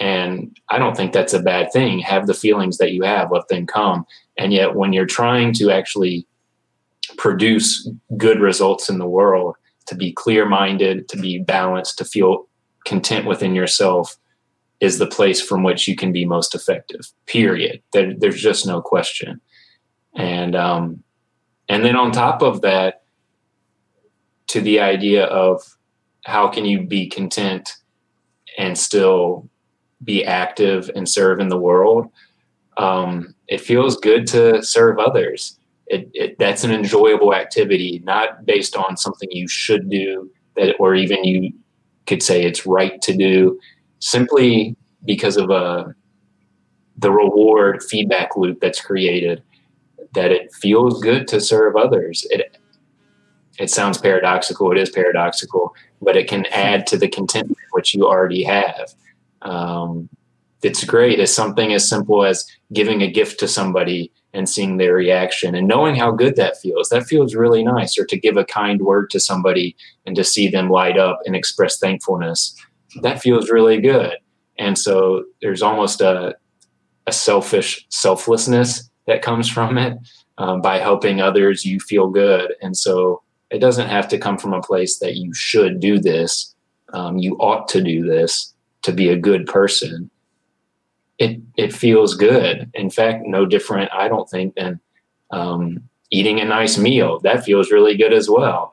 And 0.00 0.56
i 0.68 0.78
don't 0.78 0.96
think 0.96 1.12
that's 1.12 1.34
a 1.34 1.42
bad 1.42 1.72
thing. 1.72 1.98
Have 2.00 2.26
the 2.26 2.34
feelings 2.34 2.78
that 2.78 2.92
you 2.92 3.02
have 3.02 3.30
let 3.30 3.48
them 3.48 3.66
come. 3.66 4.06
And 4.38 4.52
yet 4.52 4.74
when 4.74 4.92
you're 4.92 5.06
trying 5.06 5.52
to 5.54 5.70
actually 5.70 6.26
produce 7.18 7.88
good 8.16 8.40
results 8.40 8.88
in 8.88 8.98
the 8.98 9.08
world 9.08 9.56
to 9.86 9.94
be 9.94 10.12
clear 10.12 10.48
minded 10.48 11.08
to 11.08 11.16
be 11.18 11.38
balanced 11.38 11.98
to 11.98 12.04
feel 12.04 12.48
content 12.86 13.26
within 13.26 13.54
yourself 13.54 14.16
is 14.82 14.98
the 14.98 15.06
place 15.06 15.40
from 15.40 15.62
which 15.62 15.86
you 15.86 15.94
can 15.94 16.12
be 16.12 16.24
most 16.24 16.56
effective. 16.56 17.02
Period. 17.26 17.80
There, 17.92 18.12
there's 18.18 18.42
just 18.42 18.66
no 18.66 18.82
question. 18.82 19.40
And 20.16 20.56
um, 20.56 21.02
and 21.68 21.84
then 21.84 21.96
on 21.96 22.10
top 22.10 22.42
of 22.42 22.60
that, 22.62 23.04
to 24.48 24.60
the 24.60 24.80
idea 24.80 25.24
of 25.26 25.62
how 26.24 26.48
can 26.48 26.64
you 26.64 26.82
be 26.82 27.08
content 27.08 27.76
and 28.58 28.76
still 28.76 29.48
be 30.02 30.24
active 30.24 30.90
and 30.96 31.08
serve 31.08 31.38
in 31.38 31.48
the 31.48 31.56
world. 31.56 32.10
Um, 32.76 33.34
it 33.46 33.60
feels 33.60 33.96
good 33.96 34.26
to 34.28 34.62
serve 34.64 34.98
others. 34.98 35.58
It, 35.86 36.10
it, 36.12 36.38
that's 36.38 36.64
an 36.64 36.72
enjoyable 36.72 37.34
activity, 37.34 38.02
not 38.04 38.44
based 38.44 38.76
on 38.76 38.96
something 38.96 39.28
you 39.30 39.46
should 39.46 39.88
do 39.88 40.28
that, 40.56 40.74
or 40.80 40.94
even 40.94 41.22
you 41.22 41.52
could 42.06 42.22
say 42.22 42.44
it's 42.44 42.66
right 42.66 43.00
to 43.02 43.16
do 43.16 43.58
simply 44.02 44.76
because 45.04 45.36
of 45.36 45.48
a 45.50 45.54
uh, 45.54 45.92
the 46.98 47.10
reward 47.10 47.82
feedback 47.82 48.36
loop 48.36 48.60
that's 48.60 48.80
created 48.80 49.42
that 50.14 50.30
it 50.30 50.52
feels 50.52 51.00
good 51.00 51.26
to 51.28 51.40
serve 51.40 51.76
others. 51.76 52.26
It 52.30 52.58
it 53.58 53.70
sounds 53.70 53.98
paradoxical 53.98 54.72
it 54.72 54.78
is 54.78 54.90
paradoxical 54.90 55.74
but 56.00 56.16
it 56.16 56.26
can 56.26 56.46
add 56.46 56.86
to 56.86 56.96
the 56.96 57.08
contentment 57.08 57.58
which 57.72 57.94
you 57.94 58.06
already 58.06 58.42
have. 58.42 58.92
Um, 59.42 60.08
it's 60.62 60.84
great 60.84 61.20
it's 61.20 61.32
something 61.32 61.72
as 61.72 61.88
simple 61.88 62.24
as 62.24 62.44
giving 62.72 63.02
a 63.02 63.10
gift 63.10 63.38
to 63.40 63.48
somebody 63.48 64.10
and 64.34 64.48
seeing 64.48 64.78
their 64.78 64.94
reaction 64.94 65.54
and 65.54 65.68
knowing 65.68 65.94
how 65.94 66.10
good 66.10 66.36
that 66.36 66.56
feels. 66.56 66.88
That 66.88 67.06
feels 67.06 67.34
really 67.34 67.62
nice. 67.62 67.98
Or 67.98 68.06
to 68.06 68.18
give 68.18 68.36
a 68.36 68.44
kind 68.44 68.80
word 68.80 69.10
to 69.10 69.20
somebody 69.20 69.76
and 70.06 70.16
to 70.16 70.24
see 70.24 70.48
them 70.48 70.70
light 70.70 70.98
up 70.98 71.20
and 71.26 71.36
express 71.36 71.78
thankfulness 71.78 72.56
that 73.00 73.20
feels 73.20 73.50
really 73.50 73.80
good 73.80 74.16
and 74.58 74.78
so 74.78 75.24
there's 75.40 75.62
almost 75.62 76.00
a, 76.00 76.34
a 77.06 77.12
selfish 77.12 77.84
selflessness 77.88 78.90
that 79.06 79.22
comes 79.22 79.48
from 79.48 79.78
it 79.78 79.96
um, 80.38 80.60
by 80.60 80.78
helping 80.78 81.20
others 81.20 81.64
you 81.64 81.80
feel 81.80 82.08
good 82.08 82.54
and 82.60 82.76
so 82.76 83.22
it 83.50 83.58
doesn't 83.58 83.88
have 83.88 84.08
to 84.08 84.18
come 84.18 84.38
from 84.38 84.52
a 84.52 84.62
place 84.62 84.98
that 84.98 85.16
you 85.16 85.32
should 85.34 85.80
do 85.80 85.98
this 85.98 86.54
um, 86.92 87.18
you 87.18 87.34
ought 87.36 87.68
to 87.68 87.82
do 87.82 88.04
this 88.04 88.54
to 88.82 88.92
be 88.92 89.08
a 89.08 89.16
good 89.16 89.46
person 89.46 90.10
it 91.22 91.40
it 91.56 91.72
feels 91.72 92.14
good. 92.14 92.70
In 92.74 92.90
fact, 92.90 93.24
no 93.26 93.46
different, 93.46 93.90
I 93.92 94.08
don't 94.08 94.28
think, 94.28 94.54
than 94.54 94.80
um, 95.30 95.82
eating 96.10 96.40
a 96.40 96.44
nice 96.44 96.76
meal. 96.78 97.20
That 97.20 97.44
feels 97.44 97.70
really 97.70 97.96
good 97.96 98.12
as 98.12 98.28
well. 98.28 98.72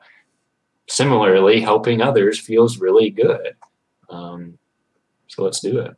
Similarly, 0.88 1.60
helping 1.60 2.02
others 2.02 2.38
feels 2.40 2.78
really 2.78 3.10
good. 3.10 3.54
Um, 4.10 4.58
so 5.28 5.44
let's 5.44 5.60
do 5.60 5.78
it. 5.78 5.96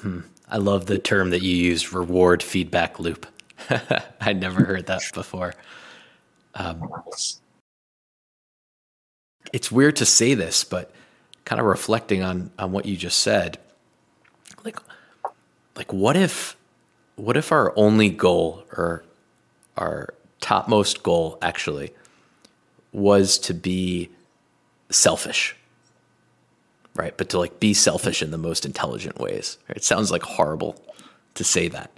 Hmm. 0.00 0.20
I 0.48 0.58
love 0.58 0.86
the 0.86 0.98
term 0.98 1.30
that 1.30 1.42
you 1.42 1.56
use, 1.56 1.92
reward 1.92 2.42
feedback 2.42 3.00
loop. 3.00 3.26
I'd 4.20 4.40
never 4.40 4.64
heard 4.64 4.86
that 4.86 5.02
before. 5.12 5.54
Um, 6.54 6.88
it's 9.52 9.72
weird 9.72 9.96
to 9.96 10.06
say 10.06 10.34
this, 10.34 10.62
but 10.64 10.92
kind 11.44 11.60
of 11.60 11.66
reflecting 11.66 12.22
on 12.22 12.50
on 12.58 12.72
what 12.72 12.86
you 12.86 12.96
just 12.96 13.20
said, 13.20 13.58
like 14.64 14.78
like 15.76 15.92
what 15.92 16.16
if 16.16 16.56
what 17.16 17.36
if 17.36 17.50
our 17.50 17.76
only 17.76 18.10
goal 18.10 18.64
or 18.72 19.04
our 19.76 20.14
topmost 20.40 21.02
goal 21.02 21.38
actually 21.40 21.92
was 22.92 23.38
to 23.38 23.54
be 23.54 24.10
selfish 24.90 25.56
right 26.94 27.16
but 27.16 27.28
to 27.28 27.38
like 27.38 27.60
be 27.60 27.74
selfish 27.74 28.22
in 28.22 28.30
the 28.30 28.38
most 28.38 28.64
intelligent 28.64 29.18
ways 29.18 29.58
right? 29.68 29.76
it 29.76 29.84
sounds 29.84 30.10
like 30.10 30.22
horrible 30.22 30.80
to 31.34 31.44
say 31.44 31.68
that 31.68 31.90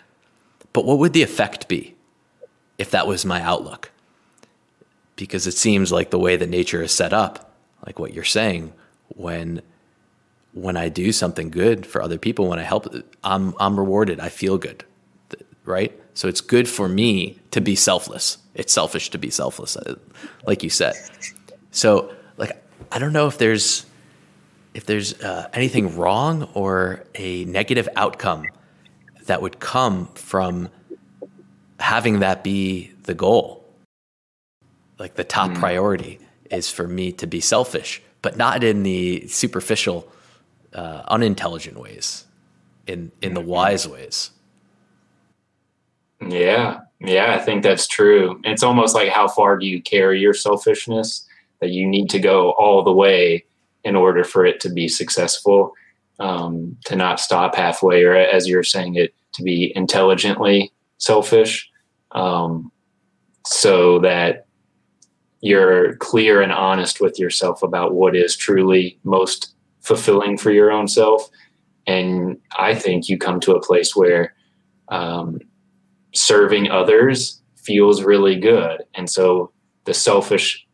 but 0.73 0.85
what 0.85 0.99
would 0.99 1.13
the 1.13 1.23
effect 1.23 1.69
be 1.69 1.95
if 2.79 2.91
that 2.91 3.07
was 3.07 3.25
my 3.25 3.41
outlook 3.41 3.91
because 5.17 5.47
it 5.47 5.55
seems 5.55 5.91
like 5.91 6.11
the 6.11 6.19
way 6.19 6.37
that 6.37 6.49
nature 6.49 6.83
is 6.83 6.93
set 6.93 7.13
up 7.13 7.55
like 7.85 7.99
what 7.99 8.13
you're 8.13 8.25
saying 8.25 8.73
when 9.09 9.63
when 10.57 10.75
I 10.75 10.89
do 10.89 11.13
something 11.13 11.51
good 11.51 11.85
for 11.87 12.01
other 12.01 12.17
people, 12.17 12.49
when 12.49 12.59
I 12.59 12.63
help, 12.63 12.87
I'm 13.23 13.55
I'm 13.61 13.79
rewarded. 13.79 14.21
I 14.21 14.31
feel 14.31 14.57
good, 14.57 14.85
right? 15.67 15.93
So 16.15 16.29
it's 16.29 16.41
good 16.41 16.67
for 16.67 16.89
me 16.89 17.39
to 17.51 17.61
be 17.61 17.77
selfless. 17.77 18.39
It's 18.55 18.73
selfish 18.73 19.11
to 19.11 19.19
be 19.19 19.29
selfless, 19.29 19.77
uh, 19.77 19.97
like 20.47 20.63
you 20.63 20.71
said. 20.71 20.95
So 21.73 22.11
like 22.39 22.57
I 22.91 22.99
don't 22.99 23.13
know 23.13 23.27
if 23.27 23.37
there's 23.37 23.85
if 24.77 24.85
there's 24.85 25.19
uh, 25.23 25.49
anything 25.55 25.97
wrong 25.97 26.43
or 26.53 27.03
a 27.15 27.47
negative 27.47 27.89
outcome 27.97 28.45
that 29.25 29.41
would 29.41 29.59
come 29.59 30.07
from 30.09 30.69
having 31.81 32.21
that 32.21 32.45
be 32.45 32.93
the 33.05 33.15
goal. 33.15 33.65
Like 34.99 35.15
the 35.15 35.25
top 35.25 35.51
mm. 35.51 35.59
priority 35.59 36.21
is 36.51 36.71
for 36.71 36.87
me 36.87 37.11
to 37.13 37.27
be 37.27 37.41
selfish, 37.41 38.03
but 38.21 38.37
not 38.37 38.63
in 38.63 38.83
the 38.83 39.27
superficial 39.29 40.07
uh, 40.75 41.03
unintelligent 41.09 41.79
ways, 41.79 42.27
in 42.87 43.11
in 43.23 43.33
the 43.33 43.41
wise 43.41 43.89
ways. 43.89 44.31
Yeah, 46.21 46.81
yeah, 47.01 47.35
I 47.35 47.39
think 47.39 47.63
that's 47.63 47.87
true. 47.87 48.41
It's 48.45 48.63
almost 48.63 48.95
like 48.95 49.09
how 49.09 49.27
far 49.27 49.57
do 49.57 49.67
you 49.67 49.81
carry 49.81 50.21
your 50.21 50.35
selfishness 50.35 51.27
that 51.61 51.71
you 51.71 51.87
need 51.87 52.11
to 52.11 52.19
go 52.19 52.51
all 52.53 52.83
the 52.83 52.93
way 52.93 53.47
in 53.87 53.97
order 53.97 54.25
for 54.25 54.45
it 54.45 54.61
to 54.61 54.71
be 54.71 54.89
successful. 54.89 55.73
Um, 56.19 56.79
to 56.87 56.97
not 56.97 57.21
stop 57.21 57.55
halfway, 57.55 58.03
or 58.05 58.17
as 58.17 58.49
you're 58.49 58.63
saying 58.63 58.95
it, 58.95 59.15
to 59.35 59.43
be 59.43 59.71
intelligently 59.77 60.73
selfish, 60.97 61.71
um, 62.13 62.73
so 63.47 63.99
that 63.99 64.47
you're 65.43 65.97
clear 65.97 66.41
and 66.41 66.53
honest 66.53 67.01
with 67.03 67.19
yourself 67.19 67.63
about 67.63 67.93
what 67.93 68.17
is 68.17 68.35
truly 68.35 68.99
most 69.05 69.55
fulfilling 69.83 70.39
for 70.39 70.51
your 70.51 70.73
own 70.73 70.89
self. 70.89 71.29
And 71.87 72.39
I 72.59 72.75
think 72.75 73.09
you 73.09 73.19
come 73.19 73.41
to 73.41 73.53
a 73.55 73.61
place 73.61 73.95
where 73.95 74.35
um, 74.89 75.39
serving 76.15 76.71
others 76.71 77.43
feels 77.57 78.03
really 78.03 78.37
good. 78.37 78.85
And 78.95 79.11
so 79.11 79.53
the 79.85 79.95
selfish 79.95 80.66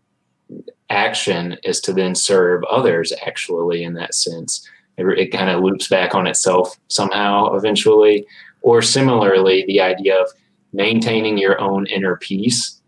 action 0.92 1.56
is 1.64 1.80
to 1.82 1.92
then 1.92 2.14
serve 2.14 2.62
others, 2.64 3.12
actually, 3.24 3.82
in 3.82 3.94
that 3.94 4.14
sense. 4.14 4.68
It, 4.98 5.06
it 5.18 5.28
kind 5.28 5.50
of 5.50 5.62
loops 5.62 5.88
back 5.88 6.14
on 6.14 6.26
itself 6.26 6.78
somehow 6.88 7.54
eventually. 7.54 8.26
Or 8.60 8.82
similarly, 8.82 9.64
the 9.66 9.80
idea 9.80 10.20
of 10.20 10.28
maintaining 10.72 11.38
your 11.38 11.60
own 11.60 11.86
inner 11.86 12.16
peace 12.16 12.80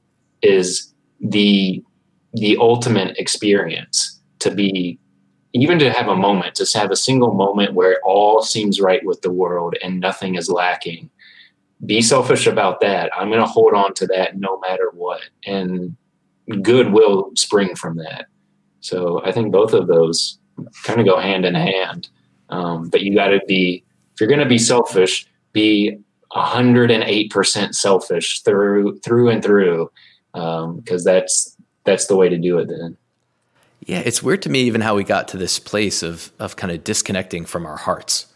is 0.42 0.92
the 1.20 1.82
the 2.34 2.56
ultimate 2.58 3.16
experience 3.16 4.20
to 4.40 4.50
be 4.50 4.98
even 5.52 5.78
to 5.78 5.92
have 5.92 6.08
a 6.08 6.16
moment, 6.16 6.56
just 6.56 6.76
have 6.76 6.90
a 6.90 6.96
single 6.96 7.32
moment 7.32 7.74
where 7.74 8.00
all 8.04 8.42
seems 8.42 8.80
right 8.80 9.04
with 9.06 9.22
the 9.22 9.30
world 9.30 9.76
and 9.82 10.00
nothing 10.00 10.34
is 10.34 10.50
lacking. 10.50 11.08
Be 11.86 12.02
selfish 12.02 12.48
about 12.48 12.80
that. 12.80 13.12
I'm 13.16 13.28
going 13.28 13.40
to 13.40 13.46
hold 13.46 13.72
on 13.72 13.94
to 13.94 14.06
that 14.08 14.36
no 14.36 14.58
matter 14.58 14.90
what. 14.94 15.22
And 15.46 15.96
good 16.62 16.92
will 16.92 17.30
spring 17.34 17.74
from 17.74 17.96
that. 17.96 18.26
So 18.80 19.22
I 19.24 19.32
think 19.32 19.52
both 19.52 19.72
of 19.72 19.86
those 19.86 20.38
kind 20.84 21.00
of 21.00 21.06
go 21.06 21.18
hand 21.18 21.44
in 21.44 21.54
hand. 21.54 22.08
Um, 22.50 22.90
but 22.90 23.02
you 23.02 23.14
got 23.14 23.28
to 23.28 23.40
be, 23.46 23.82
if 24.12 24.20
you're 24.20 24.28
going 24.28 24.40
to 24.40 24.46
be 24.46 24.58
selfish, 24.58 25.26
be 25.52 25.98
108% 26.32 27.74
selfish 27.74 28.42
through 28.42 28.98
through 28.98 29.30
and 29.30 29.42
through 29.42 29.90
because 30.32 30.62
um, 30.64 31.04
that's 31.04 31.56
that's 31.84 32.06
the 32.06 32.16
way 32.16 32.28
to 32.28 32.36
do 32.36 32.58
it 32.58 32.66
then 32.66 32.96
yeah, 33.86 34.00
it's 34.04 34.22
weird 34.22 34.42
to 34.42 34.48
me 34.48 34.60
even 34.60 34.80
how 34.80 34.94
we 34.94 35.04
got 35.04 35.28
to 35.28 35.36
this 35.36 35.58
place 35.58 36.02
of 36.02 36.32
of 36.38 36.56
kind 36.56 36.72
of 36.72 36.84
disconnecting 36.84 37.44
from 37.44 37.66
our 37.66 37.76
hearts. 37.76 38.26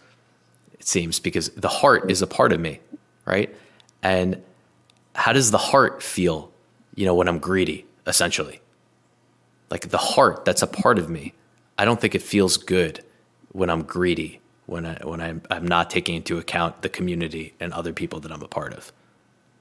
It 0.79 0.87
seems 0.87 1.19
because 1.19 1.49
the 1.51 1.69
heart 1.69 2.11
is 2.11 2.23
a 2.23 2.27
part 2.27 2.53
of 2.53 2.61
me, 2.61 2.81
right? 3.25 3.55
And 4.03 4.43
how 5.15 5.33
does 5.33 5.51
the 5.51 5.59
heart 5.59 6.03
feel, 6.03 6.53
you 6.95 7.07
know, 7.07 7.15
when 7.15 7.29
I'm 7.29 7.39
greedy, 7.39 7.87
essentially? 8.09 8.61
Like 9.71 9.91
the 9.91 9.99
heart, 9.99 10.45
that's 10.45 10.63
a 10.63 10.67
part 10.67 10.99
of 10.99 11.09
me. 11.09 11.35
I 11.77 11.85
don't 11.85 12.01
think 12.01 12.15
it 12.15 12.23
feels 12.23 12.57
good 12.57 13.05
when 13.53 13.71
I'm 13.71 13.83
greedy, 13.83 14.41
when 14.67 14.87
I 14.87 14.99
when 15.05 15.21
I'm 15.21 15.43
I'm 15.51 15.67
not 15.67 15.91
taking 15.91 16.17
into 16.17 16.39
account 16.39 16.83
the 16.83 16.89
community 16.89 17.55
and 17.61 17.73
other 17.73 17.93
people 17.93 18.19
that 18.21 18.33
I'm 18.33 18.43
a 18.43 18.49
part 18.49 18.73
of. 18.73 18.93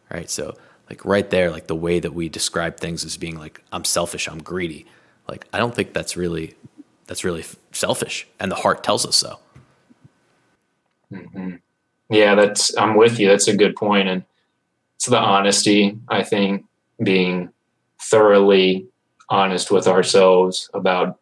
Right? 0.10 0.29
So 0.29 0.55
like 0.89 1.03
right 1.03 1.29
there, 1.29 1.51
like 1.51 1.67
the 1.67 1.75
way 1.75 1.99
that 1.99 2.13
we 2.13 2.29
describe 2.29 2.77
things 2.77 3.03
as 3.03 3.17
being 3.17 3.38
like 3.38 3.62
I'm 3.71 3.83
selfish, 3.83 4.27
I'm 4.27 4.41
greedy. 4.41 4.86
Like 5.27 5.45
I 5.51 5.57
don't 5.57 5.75
think 5.75 5.93
that's 5.93 6.15
really 6.15 6.55
that's 7.07 7.23
really 7.23 7.45
selfish, 7.71 8.27
and 8.39 8.51
the 8.51 8.55
heart 8.55 8.83
tells 8.83 9.05
us 9.05 9.15
so. 9.15 9.39
Mm-hmm. 11.12 11.55
Yeah, 12.10 12.36
that's 12.36 12.75
I'm 12.77 12.95
with 12.95 13.19
you. 13.19 13.27
That's 13.27 13.47
a 13.47 13.55
good 13.55 13.75
point, 13.75 14.07
and 14.07 14.23
it's 14.95 15.05
the 15.05 15.19
honesty. 15.19 15.97
I 16.07 16.23
think 16.23 16.65
being 17.03 17.51
thoroughly 18.01 18.88
honest 19.29 19.71
with 19.71 19.88
ourselves 19.88 20.69
about 20.73 21.19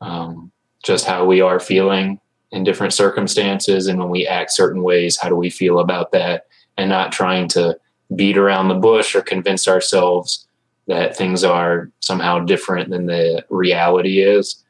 um, 0.00 0.50
just 0.82 1.06
how 1.06 1.24
we 1.24 1.40
are 1.40 1.60
feeling 1.60 2.20
in 2.50 2.64
different 2.64 2.92
circumstances, 2.92 3.86
and 3.86 3.98
when 3.98 4.10
we 4.10 4.26
act 4.26 4.52
certain 4.52 4.82
ways, 4.82 5.16
how 5.16 5.28
do 5.28 5.34
we 5.34 5.50
feel 5.50 5.78
about 5.78 6.12
that, 6.12 6.46
and 6.76 6.88
not 6.88 7.10
trying 7.10 7.48
to 7.48 7.76
beat 8.14 8.36
around 8.36 8.68
the 8.68 8.74
bush 8.74 9.14
or 9.14 9.22
convince 9.22 9.66
ourselves 9.66 10.46
that 10.86 11.16
things 11.16 11.42
are 11.42 11.90
somehow 12.00 12.38
different 12.38 12.90
than 12.90 13.06
the 13.06 13.44
reality 13.48 14.20
is 14.20 14.62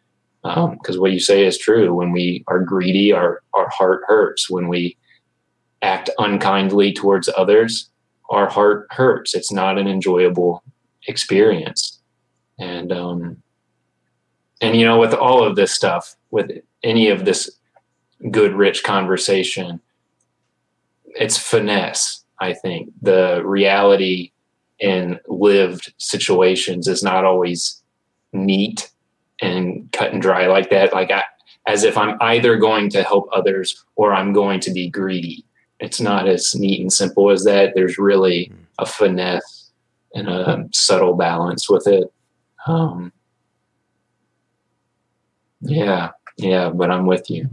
because 0.45 0.97
um, 0.97 1.01
what 1.01 1.13
you 1.13 1.21
say 1.21 1.47
is 1.47 1.57
true. 1.57 1.95
When 1.95 2.13
we 2.13 2.45
are 2.49 2.61
greedy, 2.61 3.13
our 3.13 3.43
our 3.55 3.69
heart 3.71 4.03
hurts. 4.07 4.51
When 4.51 4.69
we 4.69 4.97
act 5.81 6.11
unkindly 6.19 6.93
towards 6.93 7.31
others, 7.37 7.91
our 8.29 8.49
heart 8.49 8.87
hurts. 8.91 9.35
It's 9.35 9.51
not 9.51 9.79
an 9.79 9.89
enjoyable 9.89 10.63
experience. 11.07 12.01
And 12.59 12.93
um, 12.93 13.43
and 14.61 14.77
you 14.77 14.85
know, 14.85 14.99
with 14.99 15.15
all 15.15 15.45
of 15.45 15.57
this 15.57 15.73
stuff, 15.73 16.15
with 16.31 16.51
any 16.83 17.09
of 17.09 17.25
this 17.25 17.51
good, 18.31 18.55
rich 18.55 18.85
conversation, 18.85 19.81
it's 21.07 21.37
finesse. 21.37 22.25
I 22.41 22.53
think 22.53 22.91
the 23.03 23.43
reality 23.45 24.33
in 24.79 25.19
lived 25.29 25.93
situations 25.99 26.89
is 26.89 27.03
not 27.03 27.25
always 27.25 27.83
neat 28.33 28.91
and 29.41 29.91
cut 29.93 30.13
and 30.13 30.23
dry 30.23 30.47
like 30.47 30.71
that. 30.71 30.93
Like 30.93 31.11
I, 31.11 31.25
as 31.67 31.85
if 31.85 31.97
I'm 31.97 32.17
either 32.21 32.57
going 32.57 32.91
to 32.91 33.03
help 33.03 33.29
others 33.33 33.85
or 33.97 34.13
I'm 34.13 34.33
going 34.33 34.61
to 34.61 34.73
be 34.73 34.91
greedy. 34.91 35.45
It's 35.81 36.01
not 36.01 36.29
as 36.29 36.55
neat 36.55 36.81
and 36.81 36.93
simple 36.93 37.31
as 37.31 37.45
that. 37.45 37.75
There's 37.75 37.99
really 37.99 38.47
hmm. 38.47 38.57
a 38.79 38.87
finesse 38.87 39.64
and 40.15 40.29
a 40.29 40.69
subtle 40.73 41.15
balance 41.15 41.69
with 41.69 41.87
it. 41.87 42.13
Um, 42.67 43.13
yeah, 45.61 46.11
yeah, 46.37 46.71
but 46.71 46.91
I'm 46.91 47.07
with 47.07 47.29
you. 47.31 47.49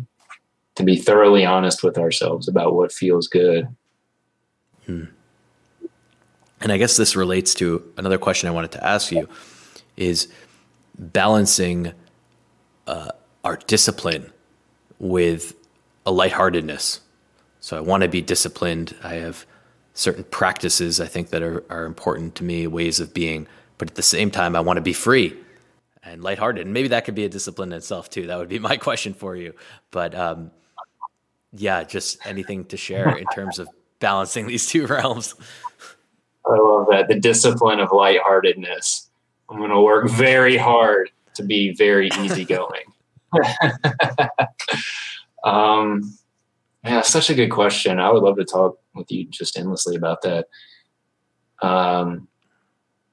To 0.76 0.84
be 0.84 0.96
thoroughly 0.96 1.46
honest 1.46 1.84
with 1.84 1.98
ourselves 1.98 2.48
about 2.48 2.76
what 2.76 2.92
feels 2.92 3.28
good. 3.28 3.68
Hmm. 4.86 5.06
And 6.62 6.72
I 6.72 6.78
guess 6.78 6.96
this 6.96 7.16
relates 7.16 7.54
to 7.56 7.84
another 7.98 8.18
question 8.18 8.48
I 8.48 8.52
wanted 8.52 8.72
to 8.74 8.86
ask 8.86 9.12
you 9.12 9.28
is 9.98 10.28
balancing 10.98 11.92
uh, 12.88 13.10
our 13.44 13.58
discipline 13.58 14.32
with 15.00 15.56
a 16.06 16.12
lightheartedness. 16.12 17.02
So 17.60 17.78
I 17.78 17.82
want 17.82 18.04
to 18.04 18.10
be 18.10 18.22
disciplined. 18.22 18.96
I 19.04 19.16
have 19.16 19.46
certain 19.94 20.24
practices 20.26 21.00
I 21.00 21.08
think 21.08 21.30
that 21.30 21.42
are, 21.42 21.64
are 21.70 21.86
important 21.86 22.36
to 22.36 22.44
me, 22.44 22.68
ways 22.68 23.00
of 23.00 23.14
being, 23.14 23.48
but 23.78 23.90
at 23.90 23.96
the 23.96 24.02
same 24.02 24.32
time, 24.32 24.56
I 24.56 24.62
want 24.62 24.78
to 24.78 24.82
be 24.82 24.94
free 24.94 25.36
and 26.04 26.24
lighthearted. 26.24 26.66
And 26.66 26.74
maybe 26.74 26.90
that 26.90 27.06
could 27.06 27.16
be 27.16 27.26
a 27.26 27.30
discipline 27.30 27.72
in 27.72 27.78
itself 27.78 28.10
too. 28.10 28.28
That 28.28 28.38
would 28.38 28.50
be 28.50 28.60
my 28.72 28.78
question 28.78 29.14
for 29.14 29.36
you. 29.36 29.54
But 29.92 30.16
um, 30.16 30.52
yeah, 31.54 31.84
just 31.84 32.26
anything 32.26 32.66
to 32.66 32.78
share 32.78 33.18
in 33.18 33.26
terms 33.28 33.60
of 33.60 33.70
balancing 34.00 34.48
these 34.48 34.68
two 34.68 34.88
realms. 34.88 35.36
I 36.46 36.56
love 36.56 36.88
that. 36.90 37.08
The 37.08 37.20
discipline 37.20 37.80
of 37.80 37.92
lightheartedness. 37.92 39.10
I'm 39.50 39.58
going 39.58 39.70
to 39.70 39.82
work 39.82 40.10
very 40.10 40.58
hard 40.58 41.12
to 41.36 41.44
be 41.44 41.74
very 41.74 42.10
easygoing. 42.22 42.84
um, 45.44 46.14
yeah, 46.84 47.02
such 47.02 47.30
a 47.30 47.36
good 47.36 47.50
question. 47.50 48.00
I 48.00 48.12
would 48.12 48.24
love 48.24 48.38
to 48.38 48.46
talk 48.46 48.80
with 48.96 49.12
you 49.12 49.26
just 49.26 49.58
endlessly 49.58 49.96
about 49.96 50.22
that. 50.24 50.48
Um, 51.62 52.28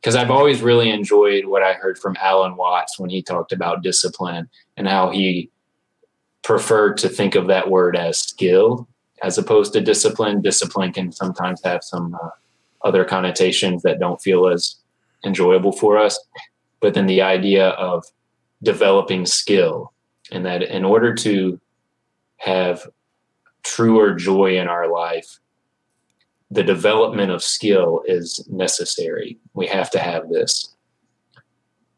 because 0.01 0.15
I've 0.15 0.31
always 0.31 0.63
really 0.63 0.91
enjoyed 0.91 1.47
what 1.47 1.63
I 1.63 1.73
heard 1.73 1.99
from 1.99 2.17
Alan 2.21 2.57
Watts 2.57 3.01
when 3.01 3.11
he 3.11 3.21
talked 3.21 3.51
about 3.51 3.83
discipline 3.83 4.49
and 4.77 4.87
how 4.87 5.11
he 5.11 5.51
preferred 6.45 6.99
to 6.99 7.09
think 7.09 7.35
of 7.35 7.49
that 7.49 7.69
word 7.69 7.97
as 7.97 8.17
skill 8.17 8.89
as 9.23 9.39
opposed 9.39 9.73
to 9.73 9.81
discipline. 9.81 10.41
Discipline 10.41 10.93
can 10.93 11.11
sometimes 11.11 11.61
have 11.65 11.83
some 11.83 12.15
uh, 12.15 12.29
other 12.85 13.05
connotations 13.05 13.83
that 13.83 13.99
don't 13.99 14.23
feel 14.23 14.47
as 14.47 14.77
enjoyable 15.25 15.73
for 15.73 15.99
us. 15.99 16.19
But 16.81 16.95
then 16.95 17.07
the 17.07 17.23
idea 17.23 17.71
of 17.71 18.05
developing 18.63 19.27
skill, 19.27 19.93
and 20.31 20.47
that 20.47 20.63
in 20.63 20.85
order 20.85 21.13
to 21.17 21.61
have 22.37 22.87
truer 23.69 24.15
joy 24.15 24.59
in 24.59 24.67
our 24.67 24.91
life, 24.91 25.39
the 26.51 26.63
development 26.63 27.31
of 27.31 27.43
skill 27.43 28.03
is 28.07 28.47
necessary. 28.49 29.39
We 29.53 29.67
have 29.67 29.91
to 29.91 29.99
have 29.99 30.31
this. 30.31 30.75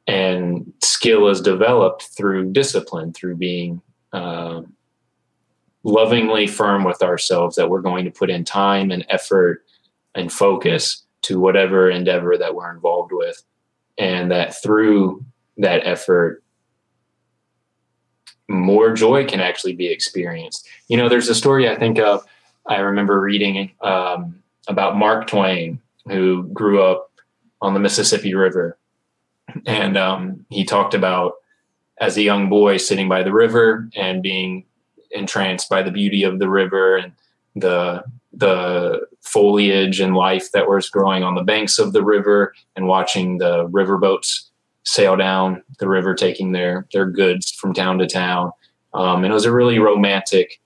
And 0.07 0.73
skill 0.83 1.29
is 1.29 1.41
developed 1.41 2.09
through 2.17 2.53
discipline, 2.53 3.13
through 3.13 3.37
being 3.37 3.81
um, 4.13 4.73
lovingly 5.85 6.49
firm 6.49 6.83
with 6.83 7.03
ourselves 7.03 7.55
that 7.57 7.71
we're 7.71 7.81
going 7.81 8.05
to 8.05 8.11
put 8.11 8.31
in 8.31 8.45
time 8.45 8.91
and 8.91 9.07
effort 9.09 9.65
and 10.17 10.33
focus 10.33 11.05
to 11.23 11.39
whatever 11.39 11.89
endeavor 11.89 12.37
that 12.37 12.55
we're 12.57 12.75
involved 12.75 13.13
with. 13.13 13.41
And 13.97 14.33
that 14.33 14.61
through 14.61 15.25
that 15.59 15.87
effort, 15.87 16.43
more 18.51 18.93
joy 18.93 19.25
can 19.25 19.41
actually 19.41 19.75
be 19.75 19.87
experienced. 19.87 20.67
You 20.89 20.97
know, 20.97 21.09
there's 21.09 21.29
a 21.29 21.35
story 21.35 21.69
I 21.69 21.77
think 21.77 21.99
of, 21.99 22.27
I 22.67 22.79
remember 22.81 23.21
reading 23.21 23.71
um, 23.81 24.43
about 24.69 24.97
Mark 24.97 25.29
Twain, 25.29 25.81
who 26.09 26.43
grew 26.49 26.83
up 26.83 27.13
on 27.63 27.75
the 27.75 27.81
Mississippi 27.81 28.35
River. 28.35 28.77
And 29.67 29.97
um, 29.97 30.45
he 30.51 30.65
talked 30.65 30.95
about 30.95 31.35
as 32.01 32.17
a 32.17 32.23
young 32.23 32.49
boy 32.49 32.79
sitting 32.79 33.09
by 33.09 33.23
the 33.23 33.33
river 33.33 33.89
and 33.95 34.23
being 34.23 34.65
entranced 35.13 35.69
by 35.69 35.83
the 35.83 35.91
beauty 35.91 36.25
of 36.25 36.39
the 36.39 36.49
river 36.49 36.97
and 36.97 37.13
the 37.57 38.03
the 38.33 39.07
foliage 39.23 39.99
and 39.99 40.15
life 40.15 40.53
that 40.53 40.69
was 40.69 40.89
growing 40.89 41.25
on 41.25 41.35
the 41.35 41.43
banks 41.43 41.81
of 41.81 41.93
the 41.93 42.03
river 42.03 42.55
and 42.77 42.87
watching 42.87 43.39
the 43.39 43.67
riverboats 43.69 44.50
sail 44.85 45.17
down 45.17 45.63
the 45.79 45.89
river 45.89 46.15
taking 46.15 46.53
their 46.53 46.87
their 46.93 47.07
goods 47.07 47.51
from 47.53 47.75
town 47.75 47.99
to 47.99 48.07
town. 48.07 48.53
Um, 48.95 49.25
and 49.25 49.31
it 49.31 49.35
was 49.35 49.45
a 49.45 49.53
really 49.53 49.79
romantic 49.79 50.61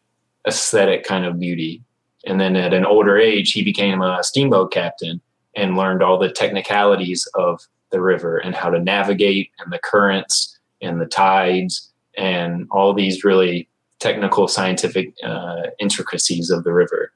aesthetic 0.47 1.05
kind 1.05 1.25
of 1.25 1.39
beauty. 1.39 1.83
And 2.27 2.41
then 2.41 2.57
at 2.57 2.73
an 2.73 2.87
older 2.87 3.19
age 3.19 3.53
he 3.53 3.63
became 3.63 4.03
a 4.03 4.23
steamboat 4.23 4.73
captain 4.73 5.21
and 5.57 5.77
learned 5.77 6.03
all 6.03 6.19
the 6.19 6.31
technicalities 6.31 7.29
of 7.35 7.61
the 7.91 8.01
river 8.01 8.39
and 8.39 8.55
how 8.55 8.71
to 8.71 8.81
navigate 8.81 9.51
and 9.59 9.73
the 9.73 9.79
currents 9.79 10.59
and 10.81 11.01
the 11.01 11.07
tides 11.07 11.91
and 12.17 12.67
all 12.71 12.93
these 12.93 13.25
really 13.25 13.69
technical 14.01 14.49
scientific 14.49 15.15
uh, 15.25 15.63
intricacies 15.79 16.51
of 16.51 16.65
the 16.65 16.73
river. 16.73 17.13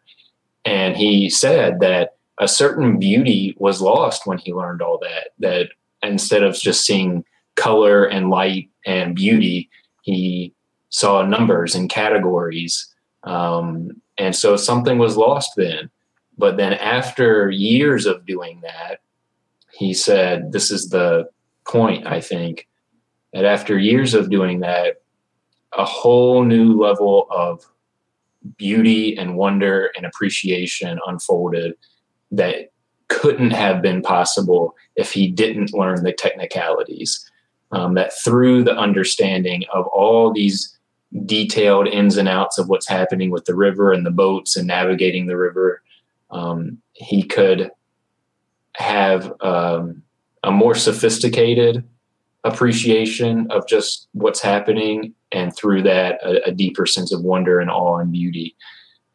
And 0.65 0.97
he 0.97 1.31
said 1.31 1.81
that 1.81 2.17
a 2.39 2.49
certain 2.49 2.99
beauty 2.99 3.55
was 3.59 3.81
lost 3.81 4.27
when 4.27 4.39
he 4.39 4.53
learned 4.53 4.81
all 4.81 4.99
that, 4.99 5.31
that 5.41 5.71
instead 6.03 6.43
of 6.43 6.55
just 6.55 6.85
seeing 6.85 7.25
color 7.57 8.05
and 8.05 8.31
light 8.31 8.71
and 8.87 9.15
beauty, 9.15 9.69
he 10.03 10.55
saw 10.91 11.25
numbers 11.25 11.75
and 11.75 11.91
categories. 11.91 12.93
Um, 13.25 14.01
and 14.17 14.35
so 14.35 14.57
something 14.57 14.99
was 14.99 15.17
lost 15.17 15.53
then. 15.57 15.91
But 16.37 16.57
then 16.57 16.75
after 16.75 17.51
years 17.51 18.07
of 18.07 18.25
doing 18.25 18.61
that, 18.63 19.01
he 19.73 19.93
said, 19.93 20.53
This 20.53 20.71
is 20.71 20.91
the 20.91 21.29
point, 21.67 22.07
I 22.07 22.21
think, 22.21 22.69
that 23.33 23.45
after 23.45 23.79
years 23.79 24.15
of 24.15 24.31
doing 24.31 24.61
that, 24.61 25.03
a 25.77 25.85
whole 25.85 26.45
new 26.45 26.81
level 26.81 27.27
of 27.31 27.65
beauty 28.57 29.17
and 29.17 29.37
wonder 29.37 29.91
and 29.97 30.07
appreciation 30.07 30.99
unfolded 31.07 31.75
that 32.31 32.71
couldn't 33.09 33.51
have 33.51 33.83
been 33.83 34.03
possible 34.03 34.77
if 34.97 35.12
he 35.12 35.31
didn't 35.31 35.75
learn 35.75 36.03
the 36.03 36.12
technicalities. 36.12 37.31
Um, 37.71 37.94
that 37.94 38.14
through 38.25 38.64
the 38.64 38.77
understanding 38.77 39.64
of 39.75 39.87
all 39.88 40.33
these 40.33 40.75
detailed 41.27 41.87
ins 41.87 42.16
and 42.16 42.29
outs 42.29 42.59
of 42.59 42.68
what's 42.68 42.88
happening 42.88 43.31
with 43.31 43.44
the 43.44 43.55
river 43.55 43.92
and 43.92 44.07
the 44.07 44.11
boats 44.11 44.57
and 44.57 44.66
navigating 44.66 45.27
the 45.27 45.37
river, 45.37 45.83
um, 46.31 46.79
he 46.94 47.23
could 47.23 47.71
have 48.77 49.33
um, 49.42 50.03
a 50.44 50.51
more 50.51 50.75
sophisticated 50.75 51.85
appreciation 52.44 53.51
of 53.51 53.68
just 53.68 54.09
what's 54.12 54.40
happening, 54.40 55.12
and 55.33 55.55
through 55.55 55.83
that, 55.83 56.21
a, 56.23 56.49
a 56.49 56.53
deeper 56.53 56.87
sense 56.87 57.12
of 57.12 57.23
wonder 57.23 57.61
and 57.61 57.71
awe 57.71 57.99
and 57.99 58.12
beauty. 58.12 58.57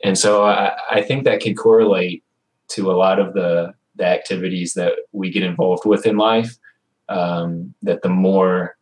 And 0.04 0.18
so 0.18 0.44
I, 0.44 0.74
I 0.92 1.02
think 1.02 1.24
that 1.24 1.42
could 1.42 1.58
correlate 1.58 2.24
to 2.70 2.92
a 2.92 2.94
lot 2.94 3.20
of 3.20 3.34
the 3.34 3.74
the 3.96 4.06
activities 4.06 4.74
that 4.74 4.94
we 5.12 5.30
get 5.30 5.44
involved 5.44 5.86
with 5.86 6.06
in 6.06 6.18
life. 6.18 6.58
Um, 7.10 7.74
that 7.82 8.02
the 8.02 8.10
more 8.10 8.78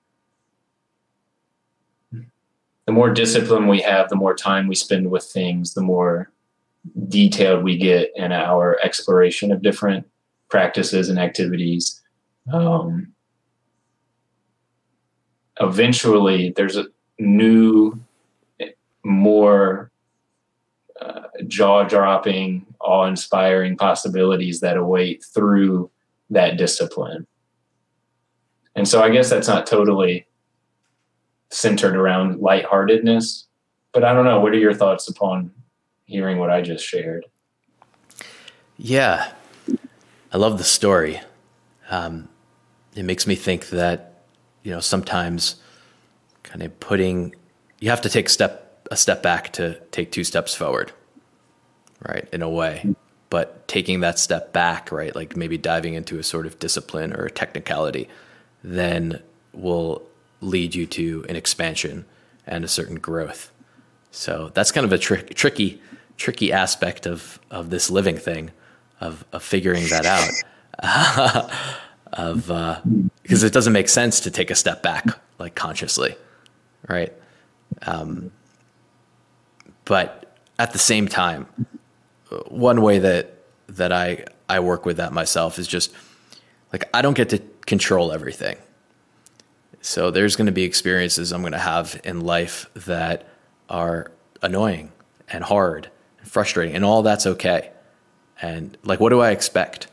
the 2.85 2.91
more 2.91 3.09
discipline 3.09 3.67
we 3.67 3.81
have, 3.81 4.09
the 4.09 4.15
more 4.15 4.35
time 4.35 4.67
we 4.67 4.75
spend 4.75 5.09
with 5.09 5.23
things, 5.23 5.73
the 5.73 5.81
more 5.81 6.31
detailed 7.07 7.63
we 7.63 7.77
get 7.77 8.11
in 8.15 8.31
our 8.31 8.79
exploration 8.83 9.51
of 9.51 9.61
different 9.61 10.07
practices 10.49 11.09
and 11.09 11.19
activities. 11.19 12.01
Um, 12.51 13.13
eventually, 15.59 16.53
there's 16.55 16.75
a 16.75 16.87
new, 17.19 17.99
more 19.03 19.90
jaw 21.47 21.83
dropping, 21.83 22.65
awe 22.79 23.05
inspiring 23.05 23.77
possibilities 23.77 24.59
that 24.61 24.77
await 24.77 25.23
through 25.23 25.89
that 26.29 26.57
discipline. 26.57 27.27
And 28.75 28.87
so 28.87 29.01
I 29.01 29.09
guess 29.09 29.29
that's 29.29 29.47
not 29.47 29.67
totally 29.67 30.27
centered 31.49 31.95
around 31.95 32.39
lightheartedness, 32.39 33.47
but 33.91 34.03
I 34.03 34.13
don't 34.13 34.25
know. 34.25 34.39
What 34.39 34.53
are 34.53 34.57
your 34.57 34.73
thoughts 34.73 35.07
upon 35.09 35.51
hearing 36.05 36.37
what 36.37 36.49
I 36.49 36.61
just 36.61 36.85
shared? 36.85 37.25
Yeah, 38.77 39.31
I 40.31 40.37
love 40.37 40.57
the 40.57 40.63
story. 40.63 41.21
Um, 41.89 42.29
it 42.95 43.03
makes 43.03 43.27
me 43.27 43.35
think 43.35 43.69
that 43.69 44.23
you 44.63 44.71
know 44.71 44.79
sometimes 44.79 45.55
kind 46.43 46.63
of 46.63 46.79
putting 46.79 47.35
you 47.79 47.89
have 47.89 48.01
to 48.01 48.09
take 48.09 48.29
step 48.29 48.87
a 48.89 48.97
step 48.97 49.21
back 49.21 49.53
to 49.53 49.79
take 49.91 50.11
two 50.11 50.23
steps 50.23 50.55
forward, 50.55 50.91
right? 52.07 52.27
In 52.33 52.41
a 52.41 52.49
way, 52.49 52.93
but 53.29 53.67
taking 53.67 54.01
that 54.01 54.19
step 54.19 54.51
back, 54.53 54.91
right, 54.91 55.15
like 55.15 55.35
maybe 55.35 55.57
diving 55.57 55.93
into 55.93 56.19
a 56.19 56.23
sort 56.23 56.45
of 56.45 56.59
discipline 56.59 57.13
or 57.13 57.25
a 57.25 57.31
technicality, 57.31 58.09
then 58.63 59.21
will 59.53 60.01
lead 60.41 60.75
you 60.75 60.85
to 60.87 61.25
an 61.29 61.35
expansion 61.35 62.05
and 62.45 62.63
a 62.65 62.67
certain 62.67 62.95
growth. 62.95 63.51
So 64.11 64.51
that's 64.53 64.71
kind 64.71 64.85
of 64.85 64.91
a 64.91 64.97
trick, 64.97 65.33
tricky, 65.35 65.81
tricky 66.17 66.51
aspect 66.51 67.05
of 67.05 67.39
of 67.49 67.69
this 67.69 67.89
living 67.89 68.17
thing, 68.17 68.51
of 68.99 69.23
of 69.31 69.43
figuring 69.43 69.85
that 69.87 70.05
out. 70.05 70.29
of 72.13 72.47
because 73.23 73.43
uh, 73.43 73.47
it 73.47 73.53
doesn't 73.53 73.73
make 73.73 73.87
sense 73.87 74.19
to 74.21 74.31
take 74.31 74.51
a 74.51 74.55
step 74.55 74.83
back 74.83 75.05
like 75.39 75.55
consciously, 75.55 76.15
right? 76.87 77.13
Um, 77.83 78.31
but 79.85 80.37
at 80.59 80.73
the 80.73 80.79
same 80.79 81.07
time, 81.07 81.47
one 82.47 82.81
way 82.81 82.99
that 82.99 83.37
that 83.67 83.91
I 83.91 84.25
I 84.49 84.59
work 84.59 84.85
with 84.85 84.97
that 84.97 85.13
myself 85.13 85.59
is 85.59 85.67
just 85.67 85.93
like 86.73 86.83
I 86.93 87.01
don't 87.01 87.15
get 87.15 87.29
to 87.29 87.39
control 87.65 88.11
everything. 88.11 88.57
So 89.81 90.11
there's 90.11 90.35
going 90.35 90.45
to 90.45 90.51
be 90.51 90.63
experiences 90.63 91.31
I'm 91.31 91.41
going 91.41 91.53
to 91.53 91.57
have 91.57 91.99
in 92.03 92.21
life 92.21 92.69
that 92.75 93.27
are 93.69 94.11
annoying 94.41 94.91
and 95.29 95.43
hard 95.43 95.89
and 96.19 96.29
frustrating, 96.29 96.75
and 96.75 96.85
all 96.85 97.01
that's 97.01 97.25
okay. 97.25 97.71
And 98.41 98.77
like, 98.83 98.99
what 98.99 99.09
do 99.09 99.21
I 99.21 99.31
expect? 99.31 99.87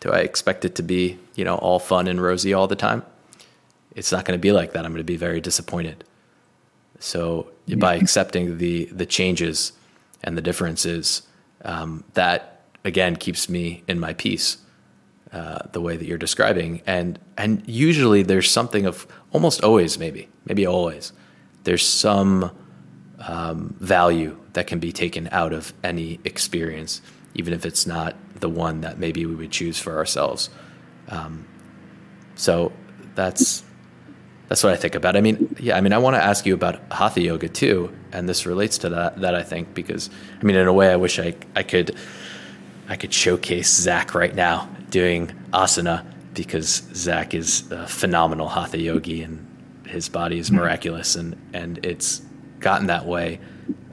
Do 0.00 0.10
I 0.10 0.20
expect 0.20 0.64
it 0.64 0.74
to 0.76 0.82
be, 0.82 1.18
you 1.34 1.44
know, 1.44 1.56
all 1.56 1.78
fun 1.78 2.06
and 2.06 2.20
rosy 2.20 2.52
all 2.54 2.66
the 2.66 2.76
time? 2.76 3.04
It's 3.94 4.12
not 4.12 4.24
going 4.24 4.38
to 4.38 4.40
be 4.40 4.52
like 4.52 4.72
that. 4.72 4.84
I'm 4.84 4.92
going 4.92 5.00
to 5.00 5.04
be 5.04 5.16
very 5.16 5.40
disappointed. 5.40 6.04
So 6.98 7.50
by 7.78 7.94
accepting 7.94 8.58
the 8.58 8.86
the 8.86 9.06
changes 9.06 9.72
and 10.22 10.36
the 10.36 10.42
differences, 10.42 11.22
um, 11.64 12.04
that 12.14 12.62
again 12.84 13.16
keeps 13.16 13.48
me 13.48 13.82
in 13.88 13.98
my 13.98 14.12
peace. 14.14 14.58
Uh, 15.32 15.60
the 15.70 15.80
way 15.80 15.96
that 15.96 16.06
you're 16.06 16.18
describing, 16.18 16.82
and 16.86 17.16
and 17.36 17.62
usually 17.64 18.24
there's 18.24 18.50
something 18.50 18.84
of 18.84 19.06
almost 19.30 19.62
always 19.62 19.96
maybe 19.96 20.28
maybe 20.44 20.66
always 20.66 21.12
there's 21.64 21.86
some 21.86 22.50
um, 23.20 23.76
value 23.80 24.36
that 24.54 24.66
can 24.66 24.78
be 24.78 24.92
taken 24.92 25.28
out 25.30 25.52
of 25.52 25.72
any 25.84 26.18
experience, 26.24 27.02
even 27.34 27.52
if 27.52 27.64
it's 27.64 27.86
not 27.86 28.16
the 28.40 28.48
one 28.48 28.80
that 28.80 28.98
maybe 28.98 29.26
we 29.26 29.34
would 29.34 29.50
choose 29.50 29.78
for 29.78 29.96
ourselves. 29.96 30.50
Um, 31.08 31.46
so 32.34 32.72
that's 33.14 33.62
that's 34.50 34.64
what 34.64 34.72
I 34.72 34.76
think 34.76 34.96
about. 34.96 35.16
I 35.16 35.20
mean, 35.20 35.54
yeah, 35.60 35.76
I 35.76 35.80
mean, 35.80 35.92
I 35.92 35.98
want 35.98 36.16
to 36.16 36.22
ask 36.22 36.44
you 36.44 36.54
about 36.54 36.80
hatha 36.90 37.20
yoga 37.20 37.48
too, 37.48 37.96
and 38.10 38.28
this 38.28 38.46
relates 38.46 38.78
to 38.78 38.88
that. 38.88 39.20
That 39.20 39.36
I 39.36 39.44
think 39.44 39.74
because 39.74 40.10
I 40.40 40.44
mean, 40.44 40.56
in 40.56 40.66
a 40.66 40.72
way, 40.72 40.90
I 40.90 40.96
wish 40.96 41.20
I 41.20 41.36
I 41.54 41.62
could 41.62 41.96
I 42.88 42.96
could 42.96 43.14
showcase 43.14 43.72
Zach 43.72 44.12
right 44.12 44.34
now 44.34 44.68
doing 44.90 45.28
asana 45.52 46.04
because 46.34 46.82
Zach 46.94 47.32
is 47.32 47.70
a 47.70 47.86
phenomenal 47.86 48.48
hatha 48.48 48.78
yogi 48.78 49.22
and 49.22 49.46
his 49.86 50.08
body 50.08 50.40
is 50.40 50.50
miraculous, 50.50 51.14
and 51.14 51.36
and 51.52 51.78
it's 51.86 52.20
gotten 52.58 52.88
that 52.88 53.06
way 53.06 53.38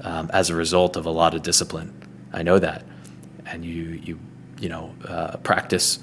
um, 0.01 0.31
as 0.33 0.49
a 0.49 0.55
result 0.55 0.95
of 0.95 1.05
a 1.05 1.11
lot 1.11 1.35
of 1.35 1.43
discipline. 1.43 1.93
I 2.33 2.41
know 2.41 2.57
that, 2.57 2.83
and 3.45 3.63
you 3.63 3.83
you 4.03 4.19
you 4.59 4.69
know 4.69 4.95
uh, 5.07 5.37
practice 5.37 5.99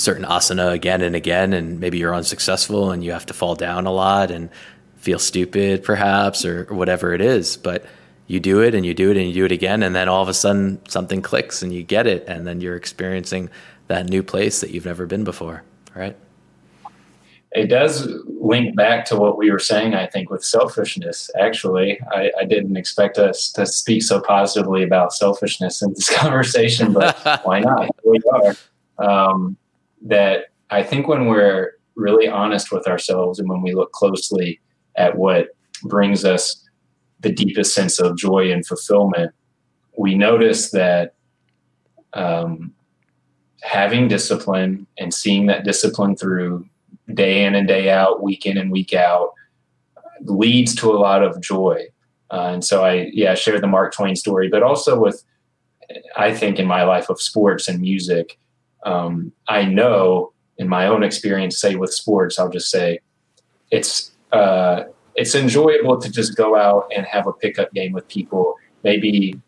certain 0.00 0.24
asana 0.24 0.72
again 0.72 1.02
and 1.02 1.14
again, 1.14 1.52
and 1.52 1.78
maybe 1.78 1.98
you're 1.98 2.14
unsuccessful 2.14 2.90
and 2.90 3.04
you 3.04 3.12
have 3.12 3.26
to 3.26 3.34
fall 3.34 3.54
down 3.54 3.86
a 3.86 3.92
lot 3.92 4.30
and 4.30 4.48
feel 4.96 5.18
stupid 5.18 5.82
perhaps 5.82 6.44
or, 6.44 6.66
or 6.70 6.76
whatever 6.76 7.12
it 7.12 7.20
is, 7.20 7.56
but 7.56 7.84
you 8.26 8.38
do 8.38 8.60
it 8.60 8.74
and 8.74 8.86
you 8.86 8.94
do 8.94 9.10
it 9.10 9.16
and 9.16 9.26
you 9.26 9.34
do 9.34 9.44
it 9.44 9.52
again 9.52 9.82
and 9.82 9.94
then 9.94 10.08
all 10.08 10.22
of 10.22 10.28
a 10.28 10.34
sudden 10.34 10.80
something 10.88 11.20
clicks 11.20 11.62
and 11.62 11.72
you 11.72 11.82
get 11.82 12.06
it 12.06 12.24
and 12.28 12.46
then 12.46 12.60
you're 12.60 12.76
experiencing 12.76 13.50
that 13.88 14.08
new 14.08 14.22
place 14.22 14.60
that 14.60 14.70
you've 14.70 14.86
never 14.86 15.04
been 15.04 15.24
before 15.24 15.64
right 15.96 16.16
it 17.52 17.66
does 17.66 18.06
link 18.28 18.76
back 18.76 19.04
to 19.06 19.16
what 19.16 19.36
we 19.36 19.50
were 19.50 19.58
saying, 19.58 19.94
I 19.94 20.06
think, 20.06 20.30
with 20.30 20.44
selfishness. 20.44 21.30
Actually, 21.36 21.98
I, 22.12 22.30
I, 22.38 22.44
didn't 22.44 22.76
expect 22.76 23.18
us 23.18 23.50
to 23.52 23.66
speak 23.66 24.04
so 24.04 24.20
positively 24.20 24.84
about 24.84 25.12
selfishness 25.12 25.82
in 25.82 25.92
this 25.92 26.08
conversation, 26.16 26.92
but 26.92 27.18
why 27.42 27.58
not? 27.58 27.90
We 28.04 28.20
are. 28.32 28.54
Um, 28.98 29.56
that 30.02 30.46
I 30.70 30.82
think 30.82 31.08
when 31.08 31.26
we're 31.26 31.72
really 31.96 32.28
honest 32.28 32.72
with 32.72 32.86
ourselves 32.86 33.38
and 33.38 33.48
when 33.48 33.62
we 33.62 33.74
look 33.74 33.92
closely 33.92 34.60
at 34.96 35.16
what 35.16 35.48
brings 35.82 36.24
us 36.24 36.64
the 37.20 37.32
deepest 37.32 37.74
sense 37.74 37.98
of 38.00 38.16
joy 38.16 38.50
and 38.50 38.66
fulfillment, 38.66 39.32
we 39.98 40.14
notice 40.14 40.70
that 40.70 41.14
um, 42.14 42.72
having 43.62 44.08
discipline 44.08 44.86
and 44.98 45.12
seeing 45.12 45.46
that 45.46 45.64
discipline 45.64 46.16
through 46.16 46.66
day 47.12 47.44
in 47.44 47.54
and 47.54 47.68
day 47.68 47.90
out, 47.90 48.22
week 48.22 48.46
in 48.46 48.56
and 48.56 48.70
week 48.70 48.94
out, 48.94 49.32
leads 50.22 50.74
to 50.76 50.90
a 50.90 50.98
lot 50.98 51.22
of 51.22 51.40
joy. 51.40 51.84
Uh, 52.30 52.50
and 52.54 52.64
so 52.64 52.84
I, 52.84 53.10
yeah, 53.12 53.34
share 53.34 53.60
the 53.60 53.66
Mark 53.66 53.92
Twain 53.92 54.16
story, 54.16 54.48
but 54.48 54.62
also 54.62 54.98
with, 54.98 55.24
I 56.16 56.32
think 56.32 56.58
in 56.58 56.66
my 56.66 56.84
life 56.84 57.10
of 57.10 57.20
sports 57.20 57.68
and 57.68 57.80
music, 57.80 58.38
um, 58.84 59.32
I 59.48 59.64
know 59.64 60.32
in 60.58 60.68
my 60.68 60.86
own 60.86 61.02
experience, 61.02 61.58
say 61.58 61.76
with 61.76 61.92
sports, 61.92 62.38
I'll 62.38 62.50
just 62.50 62.70
say 62.70 63.00
it's, 63.70 64.12
uh, 64.32 64.84
it's 65.14 65.34
enjoyable 65.34 66.00
to 66.00 66.10
just 66.10 66.36
go 66.36 66.56
out 66.56 66.90
and 66.94 67.06
have 67.06 67.26
a 67.26 67.32
pickup 67.32 67.72
game 67.72 67.92
with 67.92 68.06
people. 68.08 68.56
Maybe 68.84 69.40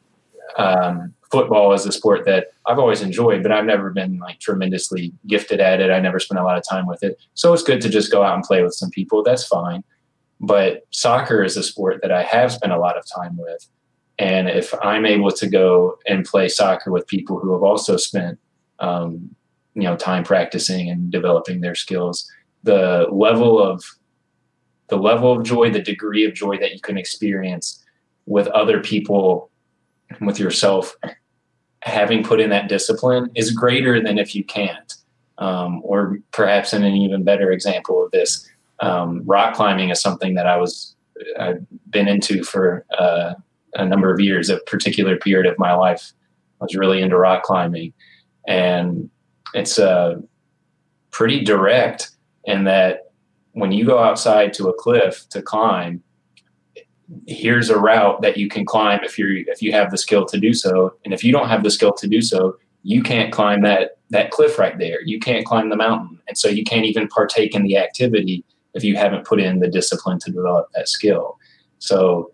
um, 0.56 1.14
football 1.30 1.72
is 1.72 1.86
a 1.86 1.92
sport 1.92 2.24
that 2.26 2.48
I've 2.66 2.78
always 2.78 3.00
enjoyed, 3.00 3.42
but 3.42 3.52
I've 3.52 3.64
never 3.64 3.90
been 3.90 4.18
like 4.18 4.38
tremendously 4.38 5.12
gifted 5.26 5.60
at 5.60 5.80
it. 5.80 5.90
I 5.90 5.98
never 6.00 6.20
spent 6.20 6.40
a 6.40 6.44
lot 6.44 6.58
of 6.58 6.64
time 6.68 6.86
with 6.86 7.02
it. 7.02 7.18
So 7.34 7.52
it's 7.52 7.62
good 7.62 7.80
to 7.80 7.88
just 7.88 8.12
go 8.12 8.22
out 8.22 8.34
and 8.34 8.44
play 8.44 8.62
with 8.62 8.74
some 8.74 8.90
people. 8.90 9.22
That's 9.22 9.46
fine. 9.46 9.82
But 10.40 10.86
soccer 10.90 11.42
is 11.42 11.56
a 11.56 11.62
sport 11.62 12.00
that 12.02 12.12
I 12.12 12.22
have 12.22 12.52
spent 12.52 12.72
a 12.72 12.78
lot 12.78 12.98
of 12.98 13.04
time 13.06 13.36
with. 13.36 13.66
And 14.18 14.48
if 14.48 14.74
I'm 14.82 15.06
able 15.06 15.30
to 15.30 15.48
go 15.48 15.98
and 16.06 16.24
play 16.24 16.48
soccer 16.48 16.90
with 16.90 17.06
people 17.06 17.38
who 17.38 17.52
have 17.52 17.62
also 17.62 17.96
spent, 17.96 18.38
um, 18.82 19.34
you 19.74 19.84
know, 19.84 19.96
time 19.96 20.24
practicing 20.24 20.90
and 20.90 21.10
developing 21.10 21.62
their 21.62 21.74
skills, 21.74 22.30
the 22.62 23.06
level 23.10 23.58
of 23.58 23.82
the 24.88 24.96
level 24.98 25.32
of 25.32 25.44
joy, 25.44 25.70
the 25.70 25.80
degree 25.80 26.26
of 26.26 26.34
joy 26.34 26.58
that 26.58 26.74
you 26.74 26.80
can 26.80 26.98
experience 26.98 27.82
with 28.26 28.46
other 28.48 28.80
people, 28.80 29.50
with 30.20 30.38
yourself, 30.38 30.94
having 31.80 32.22
put 32.22 32.40
in 32.40 32.50
that 32.50 32.68
discipline 32.68 33.30
is 33.34 33.52
greater 33.52 34.02
than 34.02 34.18
if 34.18 34.34
you 34.34 34.44
can't. 34.44 34.94
Um, 35.38 35.80
or 35.82 36.18
perhaps 36.30 36.74
in 36.74 36.84
an 36.84 36.94
even 36.94 37.24
better 37.24 37.50
example 37.50 38.04
of 38.04 38.10
this, 38.10 38.46
um, 38.80 39.22
rock 39.24 39.54
climbing 39.54 39.88
is 39.88 40.00
something 40.00 40.34
that 40.34 40.46
I 40.46 40.58
was 40.58 40.94
I've 41.38 41.64
been 41.90 42.08
into 42.08 42.42
for 42.42 42.84
uh, 42.98 43.34
a 43.74 43.84
number 43.86 44.12
of 44.12 44.20
years. 44.20 44.50
A 44.50 44.58
particular 44.66 45.16
period 45.16 45.50
of 45.50 45.58
my 45.58 45.72
life, 45.72 46.12
I 46.60 46.64
was 46.64 46.74
really 46.74 47.00
into 47.00 47.16
rock 47.16 47.42
climbing, 47.44 47.92
and 48.46 49.10
it's 49.54 49.78
uh, 49.78 50.20
pretty 51.10 51.44
direct 51.44 52.10
in 52.44 52.64
that 52.64 53.12
when 53.52 53.72
you 53.72 53.84
go 53.84 53.98
outside 53.98 54.52
to 54.54 54.68
a 54.68 54.74
cliff 54.74 55.28
to 55.30 55.42
climb, 55.42 56.02
here's 57.26 57.70
a 57.70 57.78
route 57.78 58.22
that 58.22 58.36
you 58.36 58.48
can 58.48 58.64
climb 58.64 59.00
if 59.04 59.18
you 59.18 59.44
if 59.46 59.60
you 59.62 59.72
have 59.72 59.90
the 59.90 59.98
skill 59.98 60.24
to 60.26 60.38
do 60.38 60.54
so. 60.54 60.94
And 61.04 61.12
if 61.12 61.22
you 61.22 61.32
don't 61.32 61.48
have 61.48 61.62
the 61.62 61.70
skill 61.70 61.92
to 61.94 62.08
do 62.08 62.22
so, 62.22 62.56
you 62.82 63.02
can't 63.02 63.32
climb 63.32 63.62
that 63.62 63.98
that 64.10 64.30
cliff 64.30 64.58
right 64.58 64.78
there. 64.78 65.00
You 65.02 65.20
can't 65.20 65.44
climb 65.44 65.68
the 65.68 65.76
mountain, 65.76 66.18
and 66.26 66.36
so 66.36 66.48
you 66.48 66.64
can't 66.64 66.86
even 66.86 67.08
partake 67.08 67.54
in 67.54 67.62
the 67.64 67.76
activity 67.76 68.44
if 68.74 68.82
you 68.82 68.96
haven't 68.96 69.26
put 69.26 69.40
in 69.40 69.58
the 69.58 69.68
discipline 69.68 70.18
to 70.20 70.30
develop 70.30 70.70
that 70.74 70.88
skill. 70.88 71.38
So 71.78 72.32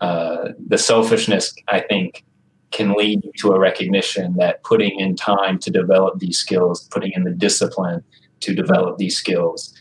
uh, 0.00 0.50
the 0.66 0.78
selfishness, 0.78 1.54
I 1.68 1.80
think, 1.80 2.24
can 2.70 2.92
lead 2.92 3.24
you 3.24 3.32
to 3.38 3.52
a 3.52 3.58
recognition 3.58 4.34
that 4.36 4.62
putting 4.62 5.00
in 5.00 5.16
time 5.16 5.58
to 5.58 5.70
develop 5.70 6.18
these 6.18 6.38
skills, 6.38 6.86
putting 6.90 7.12
in 7.12 7.24
the 7.24 7.30
discipline 7.30 8.04
to 8.40 8.54
develop 8.54 8.98
these 8.98 9.16
skills 9.16 9.74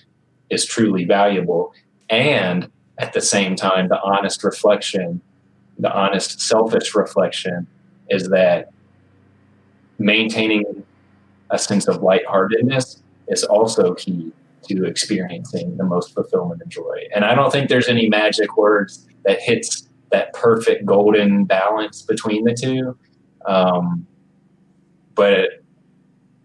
is 0.49 0.65
truly 0.65 1.03
valuable. 1.03 1.73
And 2.09 2.71
at 2.97 3.13
the 3.13 3.21
same 3.21 3.55
time, 3.55 3.89
the 3.89 4.01
honest 4.01 4.43
reflection, 4.43 5.21
the 5.77 5.91
honest 5.91 6.41
selfish 6.41 6.95
reflection 6.95 7.67
is 8.09 8.29
that 8.29 8.71
maintaining 9.99 10.83
a 11.49 11.59
sense 11.59 11.87
of 11.87 12.01
lightheartedness 12.01 13.01
is 13.27 13.43
also 13.43 13.93
key 13.95 14.31
to 14.69 14.85
experiencing 14.85 15.77
the 15.77 15.83
most 15.83 16.13
fulfillment 16.13 16.61
and 16.61 16.71
joy. 16.71 17.03
And 17.13 17.23
I 17.23 17.35
don't 17.35 17.51
think 17.51 17.69
there's 17.69 17.87
any 17.87 18.09
magic 18.09 18.57
words 18.57 19.07
that 19.23 19.41
hits 19.41 19.86
that 20.11 20.33
perfect 20.33 20.85
golden 20.85 21.45
balance 21.45 22.01
between 22.01 22.43
the 22.45 22.53
two. 22.53 22.97
Um, 23.45 24.05
but 25.15 25.49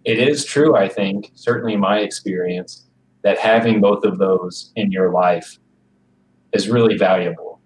it, 0.05 0.19
is 0.19 0.45
true, 0.45 0.75
I 0.75 0.89
think, 0.89 1.31
certainly 1.35 1.77
my 1.77 1.99
experience, 1.99 2.87
that 3.23 3.39
having 3.39 3.81
both 3.81 4.05
of 4.05 4.19
those 4.19 4.73
in 4.77 4.91
your 4.91 5.13
life 5.13 5.59
is 6.53 6.69
really 6.69 6.97
valuable. 6.97 7.61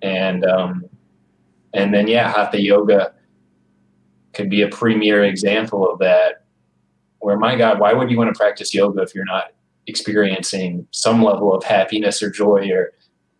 And 0.00 0.44
um, 0.44 0.84
and 1.74 1.94
then 1.94 2.06
yeah, 2.08 2.30
hatha 2.30 2.60
yoga 2.60 3.12
could 4.32 4.50
be 4.50 4.62
a 4.62 4.68
premier 4.68 5.24
example 5.24 5.90
of 5.90 5.98
that. 6.00 6.44
Where 7.18 7.38
my 7.38 7.56
God, 7.56 7.78
why 7.78 7.92
would 7.92 8.10
you 8.10 8.18
want 8.18 8.34
to 8.34 8.38
practice 8.38 8.74
yoga 8.74 9.02
if 9.02 9.14
you're 9.14 9.24
not 9.24 9.52
experiencing 9.86 10.86
some 10.90 11.22
level 11.22 11.54
of 11.54 11.64
happiness 11.64 12.22
or 12.22 12.30
joy 12.30 12.68
or 12.70 12.92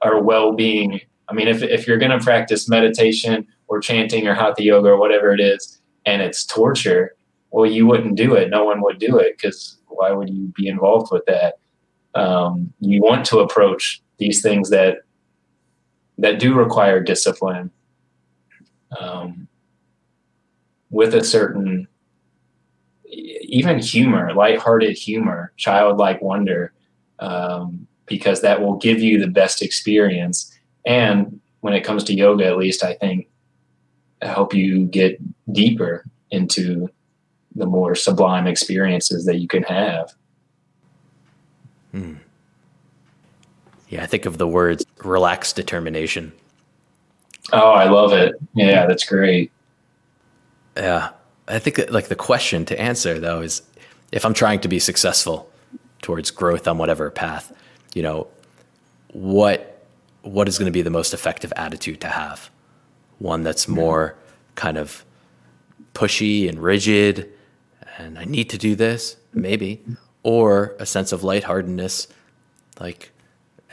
or 0.05 0.23
well 0.23 0.53
being 0.53 1.01
I 1.33 1.35
mean, 1.35 1.49
if, 1.49 1.63
if 1.63 1.87
you're 1.87 1.97
going 1.99 2.11
to 2.11 2.23
practice 2.23 2.69
meditation 2.69 3.47
or 3.67 3.81
chanting 3.81 4.29
or 4.29 4.35
hatha 4.35 4.63
yoga 4.63 4.91
or 4.91 4.99
whatever 4.99 5.33
it 5.33 5.41
is, 5.41 5.81
and 6.05 6.21
it's 6.21 6.45
torture, 6.45 7.17
well, 7.51 7.65
you 7.65 7.87
wouldn't 7.87 8.17
do 8.17 8.35
it. 8.35 8.51
No 8.51 8.65
one 8.65 8.83
would 8.83 8.99
do 8.99 9.17
it 9.17 9.39
because 9.39 9.79
why 9.89 10.13
would 10.13 10.29
you 10.29 10.53
be 10.55 10.69
involved 10.69 11.11
with 11.11 11.25
that? 11.25 11.55
Um, 12.15 12.75
you 12.81 13.01
want 13.01 13.25
to 13.27 13.39
approach 13.39 14.03
these 14.19 14.43
things 14.43 14.69
that 14.69 14.99
that 16.19 16.39
do 16.39 16.55
require 16.55 17.03
discipline 17.03 17.71
um, 19.01 19.49
with 20.91 21.15
a 21.15 21.25
certain 21.25 21.89
even 23.07 23.79
humor, 23.79 24.35
lighthearted 24.35 24.99
humor, 24.99 25.53
childlike 25.57 26.21
wonder, 26.21 26.75
um, 27.21 27.87
because 28.05 28.43
that 28.43 28.61
will 28.61 28.77
give 28.77 29.01
you 29.01 29.19
the 29.19 29.27
best 29.27 29.63
experience 29.63 30.53
and 30.85 31.41
when 31.61 31.75
it 31.75 31.83
comes 31.83 32.05
to 32.05 32.15
yoga, 32.15 32.47
at 32.47 32.57
least 32.57 32.85
I 32.85 32.95
think 32.95 33.29
help 34.21 34.55
you 34.55 34.87
get 34.87 35.21
deeper 35.53 36.05
into 36.31 36.89
the 37.55 37.67
more 37.67 37.95
sublime 37.95 38.47
experiences 38.47 39.25
that 39.27 39.39
you 39.39 39.49
can 39.49 39.63
have. 39.65 40.15
Hmm. 41.93 42.15
Yeah, 43.89 44.03
I 44.03 44.07
think 44.07 44.25
of 44.25 44.39
the 44.39 44.49
words 44.49 44.87
relaxed 45.05 45.55
determination. 45.57 46.33
Oh, 47.53 47.73
I 47.73 47.89
love 47.89 48.13
it. 48.13 48.35
Yeah, 48.55 48.87
that's 48.87 49.05
great. 49.05 49.53
Yeah. 50.77 51.11
I 51.49 51.59
think 51.59 51.77
that, 51.77 51.91
like 51.91 52.09
the 52.09 52.17
question 52.17 52.65
to 52.67 52.81
answer 52.81 53.19
though 53.19 53.43
is 53.43 53.63
if 54.13 54.25
I'm 54.25 54.33
trying 54.33 54.61
to 54.61 54.69
be 54.69 54.79
successful 54.79 55.51
towards 56.01 56.31
growth 56.31 56.67
on 56.67 56.79
whatever 56.79 57.11
path, 57.11 57.53
you 57.95 58.03
know, 58.03 58.29
what 59.13 59.72
what 60.23 60.49
is 60.49 60.59
going 60.59 60.67
to 60.67 60.73
be 60.73 60.83
the 60.83 60.91
most 60.91 61.13
effective 61.15 61.53
attitude 61.57 62.01
to 62.01 62.09
have? 62.09 62.51
One 63.19 63.43
that's 63.43 63.69
more 63.69 64.17
kind 64.55 64.79
of 64.79 65.05
pushy 65.95 66.49
and 66.49 66.63
rigid, 66.63 67.31
and 67.99 68.19
I 68.19 68.25
need 68.25 68.51
to 68.51 68.59
do 68.59 68.75
this, 68.75 69.17
maybe, 69.33 69.83
or 70.23 70.75
a 70.79 70.87
sense 70.87 71.13
of 71.13 71.23
lightheartedness, 71.23 72.09
like, 72.81 73.11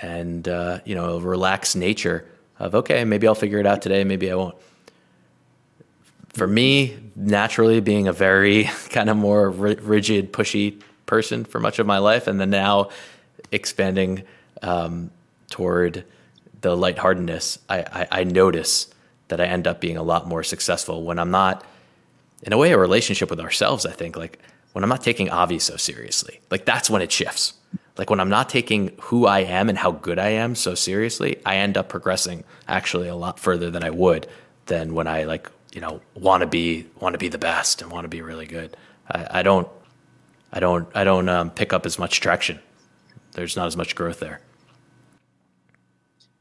and 0.02 0.48
uh, 0.48 0.80
you 0.86 0.96
know, 0.96 1.18
a 1.18 1.20
relaxed 1.20 1.76
nature 1.76 2.26
of 2.60 2.76
okay, 2.76 3.04
maybe 3.06 3.28
I'll 3.28 3.36
figure 3.36 3.60
it 3.60 3.66
out 3.66 3.82
today, 3.82 4.04
maybe 4.04 4.32
I 4.32 4.36
won't. 4.36 4.56
For 6.30 6.48
me, 6.48 6.98
naturally 7.16 7.80
being 7.80 8.08
a 8.08 8.14
very 8.14 8.64
kind 8.90 9.10
of 9.10 9.18
more 9.18 9.50
rigid, 9.50 10.34
pushy 10.34 10.82
person 11.06 11.44
for 11.44 11.60
much 11.60 11.80
of 11.80 11.88
my 11.88 11.98
life, 11.98 12.28
and 12.28 12.40
then 12.40 12.50
now 12.50 12.90
expanding 13.52 14.24
um, 14.62 15.10
toward 15.50 16.06
the 16.62 16.76
lightheartedness, 16.76 17.60
I, 17.70 17.80
I, 17.80 18.08
I 18.12 18.24
notice 18.24 18.88
that 19.30 19.40
I 19.40 19.46
end 19.46 19.68
up 19.68 19.80
being 19.80 19.98
a 19.98 20.04
lot 20.04 20.28
more 20.28 20.44
successful 20.44 21.04
when 21.04 21.20
I'm 21.20 21.32
not, 21.32 21.64
in 22.44 22.54
a 22.54 22.58
way, 22.58 22.72
a 22.72 22.78
relationship 22.78 23.30
with 23.30 23.40
ourselves. 23.40 23.86
I 23.86 23.92
think 23.92 24.18
like 24.18 24.40
when 24.74 24.84
I'm 24.84 24.90
not 24.90 25.04
taking 25.04 25.30
Avi 25.30 25.60
so 25.60 25.78
seriously, 25.78 26.42
like 26.50 26.66
that's 26.66 26.90
when 26.90 27.02
it 27.02 27.12
shifts. 27.12 27.54
Like 27.98 28.10
when 28.10 28.20
I'm 28.20 28.30
not 28.30 28.50
taking 28.50 28.92
who 29.02 29.26
I 29.26 29.40
am 29.40 29.68
and 29.70 29.78
how 29.78 29.92
good 29.92 30.20
I 30.20 30.30
am 30.30 30.56
so 30.56 30.74
seriously, 30.74 31.42
I 31.46 31.58
end 31.58 31.78
up 31.78 31.90
progressing 31.90 32.44
actually 32.68 33.10
a 33.10 33.16
lot 33.16 33.40
further 33.40 33.70
than 33.70 33.84
I 33.84 33.90
would 33.90 34.28
than 34.68 34.94
when 34.94 35.08
I 35.08 35.26
like 35.26 35.50
you 35.74 35.82
know 35.82 36.02
want 36.16 36.42
to 36.42 36.48
be 36.48 36.86
want 37.00 37.14
to 37.14 37.18
be 37.18 37.28
the 37.28 37.38
best 37.38 37.82
and 37.82 37.92
want 37.92 38.06
to 38.06 38.10
be 38.10 38.22
really 38.22 38.46
good. 38.46 38.76
I, 39.10 39.40
I 39.40 39.44
don't 39.44 39.68
I 40.52 40.60
don't 40.60 40.88
I 40.96 41.04
don't 41.04 41.28
um, 41.28 41.52
pick 41.52 41.74
up 41.74 41.86
as 41.86 42.00
much 42.00 42.22
traction. 42.22 42.60
There's 43.34 43.56
not 43.56 43.68
as 43.68 43.78
much 43.78 43.96
growth 43.96 44.20
there. 44.20 44.40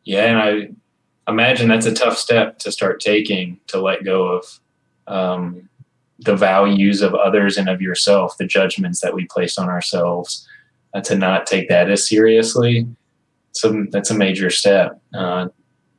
Yeah, 0.09 0.24
and 0.24 0.38
I 0.38 1.30
imagine 1.30 1.68
that's 1.68 1.84
a 1.84 1.92
tough 1.92 2.16
step 2.16 2.59
to 2.61 2.72
start 2.72 2.98
taking 2.98 3.61
to 3.66 3.78
let 3.78 4.04
go 4.04 4.26
of 4.28 4.61
um, 5.06 5.68
the 6.18 6.34
values 6.34 7.02
of 7.02 7.14
others 7.14 7.59
and 7.59 7.68
of 7.68 7.82
yourself, 7.82 8.38
the 8.38 8.46
judgments 8.46 9.02
that 9.02 9.12
we 9.12 9.26
place 9.26 9.59
on 9.59 9.68
ourselves, 9.68 10.48
uh, 10.94 11.02
to 11.02 11.14
not 11.14 11.46
take 11.46 11.68
that 11.68 11.90
as 11.90 12.09
seriously. 12.09 12.86
So 13.52 13.84
that's 13.90 14.11
a 14.11 14.16
major 14.16 14.48
step, 14.48 14.98
uh, 15.12 15.48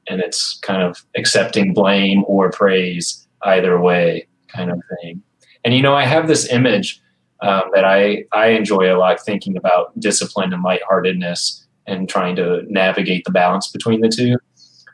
and 0.08 0.22
it's 0.22 0.58
kind 0.62 0.82
of 0.82 1.06
accepting 1.16 1.76
blame 1.76 2.24
or 2.26 2.50
praise 2.50 3.28
either 3.44 3.80
way, 3.80 4.28
kind 4.48 4.72
of 4.72 4.82
thing. 5.04 5.22
And 5.64 5.76
you 5.76 5.84
know, 5.84 5.94
I 5.94 6.06
have 6.06 6.28
this 6.28 6.52
image 6.52 7.00
um, 7.44 7.66
that 7.76 7.86
I 7.86 8.26
I 8.32 8.48
enjoy 8.48 8.92
a 8.92 8.98
lot, 8.98 9.22
thinking 9.24 9.56
about 9.56 10.00
discipline 10.00 10.52
and 10.52 10.64
lightheartedness 10.64 11.68
and 11.90 12.08
trying 12.08 12.36
to 12.36 12.64
navigate 12.68 13.26
the 13.26 13.32
balance 13.32 13.68
between 13.68 14.02
the 14.02 14.10
two. 14.10 14.38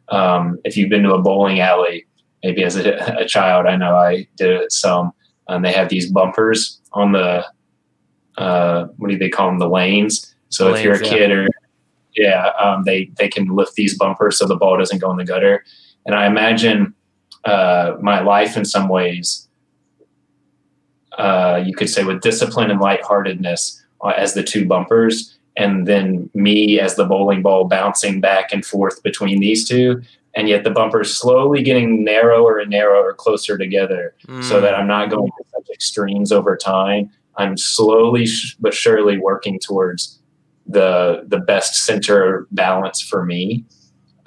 Um, 0.10 0.60
if 0.64 0.78
you've 0.78 0.89
been 0.89 1.04
to 1.04 1.14
a 1.14 1.22
bowling 1.22 1.60
alley, 1.60 2.06
maybe 2.43 2.64
as 2.64 2.76
a, 2.76 2.93
a 3.20 3.26
child, 3.26 3.66
I 3.66 3.76
know 3.76 3.96
I 3.96 4.28
did 4.38 4.52
it 4.52 4.72
some. 4.72 5.12
and 5.48 5.64
they 5.64 5.72
have 5.72 5.89
these 5.89 6.12
bumpers 6.12 6.80
on 6.93 7.12
the 7.12 7.46
uh, 8.38 8.86
what 8.98 9.10
do 9.10 9.18
they 9.18 9.30
call 9.30 9.48
them? 9.48 9.60
The 9.60 9.70
lanes. 9.70 10.36
So 10.50 10.66
lanes, 10.66 10.80
if 10.80 10.84
you're 10.84 10.93
a 10.96 11.00
kid 11.00 11.30
yeah. 11.30 11.36
or 11.36 11.48
yeah, 12.16 12.52
um, 12.60 12.84
they 12.84 13.12
they 13.18 13.28
can 13.28 13.48
lift 13.48 13.76
these 13.76 13.98
bumpers 13.98 14.38
so 14.38 14.48
the 14.48 14.56
ball 14.56 14.78
doesn't 14.78 15.00
go 15.00 15.12
in 15.12 15.18
the 15.18 15.26
gutter. 15.26 15.64
And 16.06 16.16
I 16.16 16.28
imagine 16.28 16.93
uh, 17.46 17.96
my 18.02 18.22
life 18.22 18.58
in 18.58 18.66
some 18.66 18.89
ways, 18.89 19.48
uh, 21.18 21.62
you 21.66 21.76
could 21.76 21.89
say, 21.89 22.04
with 22.04 22.22
discipline 22.22 22.72
and 22.72 22.80
lightheartedness 22.80 23.84
uh, 24.04 24.10
as 24.10 24.34
the 24.34 24.43
two 24.43 24.66
bumpers 24.66 25.35
and 25.58 25.88
then 25.88 26.30
me 26.34 26.80
as 26.80 26.95
the 26.95 27.06
bowling 27.06 27.41
ball 27.41 27.66
bouncing 27.66 28.20
back 28.20 28.51
and 28.51 28.66
forth 28.66 29.01
between 29.03 29.39
these 29.39 29.68
two. 29.68 30.01
And 30.36 30.49
yet 30.49 30.66
the 30.66 30.70
bumper's 30.70 31.16
slowly 31.16 31.64
getting 31.64 32.03
narrower 32.03 32.60
and 32.60 32.70
narrower 32.70 33.14
closer 33.14 33.58
together 33.58 34.14
mm. 34.28 34.43
so 34.43 34.60
that 34.60 34.76
i'm 34.76 34.88
not 34.88 35.10
going 35.10 35.32
to 35.32 35.45
such 35.66 35.74
extremes 35.74 36.32
over 36.32 36.58
time. 36.58 37.10
I'm 37.38 37.58
slowly 37.58 38.28
but 38.60 38.74
surely 38.74 39.18
working 39.18 39.60
towards 39.60 40.20
the 40.68 41.24
the 41.28 41.39
best 41.39 41.86
center 41.86 42.47
balance 42.51 43.01
for 43.01 43.26
me. 43.26 43.66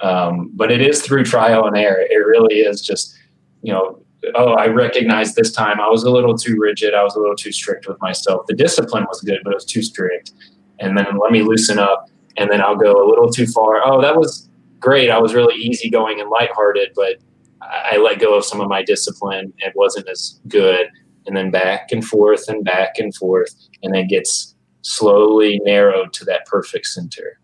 Um, 0.01 0.51
but 0.53 0.71
it 0.71 0.81
is 0.81 1.01
through 1.01 1.25
trial 1.25 1.65
and 1.65 1.75
error. 1.75 2.01
It 2.09 2.15
really 2.15 2.59
is 2.59 2.81
just 2.81 3.15
you 3.61 3.73
know 3.73 4.01
oh 4.35 4.51
i 4.53 4.67
recognize 4.67 5.35
this 5.35 5.49
time 5.49 5.79
i 5.79 5.87
was 5.87 6.03
a 6.03 6.09
little 6.09 6.37
too 6.37 6.57
rigid. 6.59 6.93
I 6.93 7.03
was 7.03 7.15
a 7.15 7.19
little 7.19 7.35
too 7.35 7.51
strict 7.51 7.87
with 7.87 7.99
myself. 8.01 8.45
The 8.47 8.55
discipline 8.55 9.05
was 9.07 9.21
good 9.21 9.39
but 9.43 9.51
it 9.51 9.55
was 9.55 9.65
too 9.65 9.81
strict 9.81 10.31
and 10.79 10.97
then 10.97 11.17
let 11.21 11.31
me 11.31 11.41
loosen 11.41 11.79
up 11.79 12.09
and 12.37 12.49
then 12.49 12.61
I'll 12.61 12.75
go 12.75 13.05
a 13.05 13.07
little 13.07 13.29
too 13.29 13.45
far. 13.45 13.81
Oh, 13.85 14.01
that 14.01 14.15
was 14.15 14.49
great. 14.79 15.09
I 15.09 15.19
was 15.19 15.33
really 15.33 15.55
easygoing 15.55 16.19
and 16.19 16.29
lighthearted, 16.29 16.93
but 16.95 17.17
I 17.61 17.97
let 17.97 18.19
go 18.19 18.35
of 18.35 18.45
some 18.45 18.61
of 18.61 18.69
my 18.69 18.81
discipline. 18.81 19.53
It 19.59 19.73
wasn't 19.75 20.07
as 20.07 20.39
good. 20.47 20.87
And 21.27 21.35
then 21.35 21.51
back 21.51 21.91
and 21.91 22.03
forth 22.03 22.47
and 22.47 22.63
back 22.63 22.97
and 22.97 23.13
forth. 23.13 23.53
And 23.83 23.95
it 23.95 24.07
gets 24.07 24.55
slowly 24.81 25.59
narrowed 25.63 26.13
to 26.13 26.25
that 26.25 26.45
perfect 26.45 26.87
center. 26.87 27.39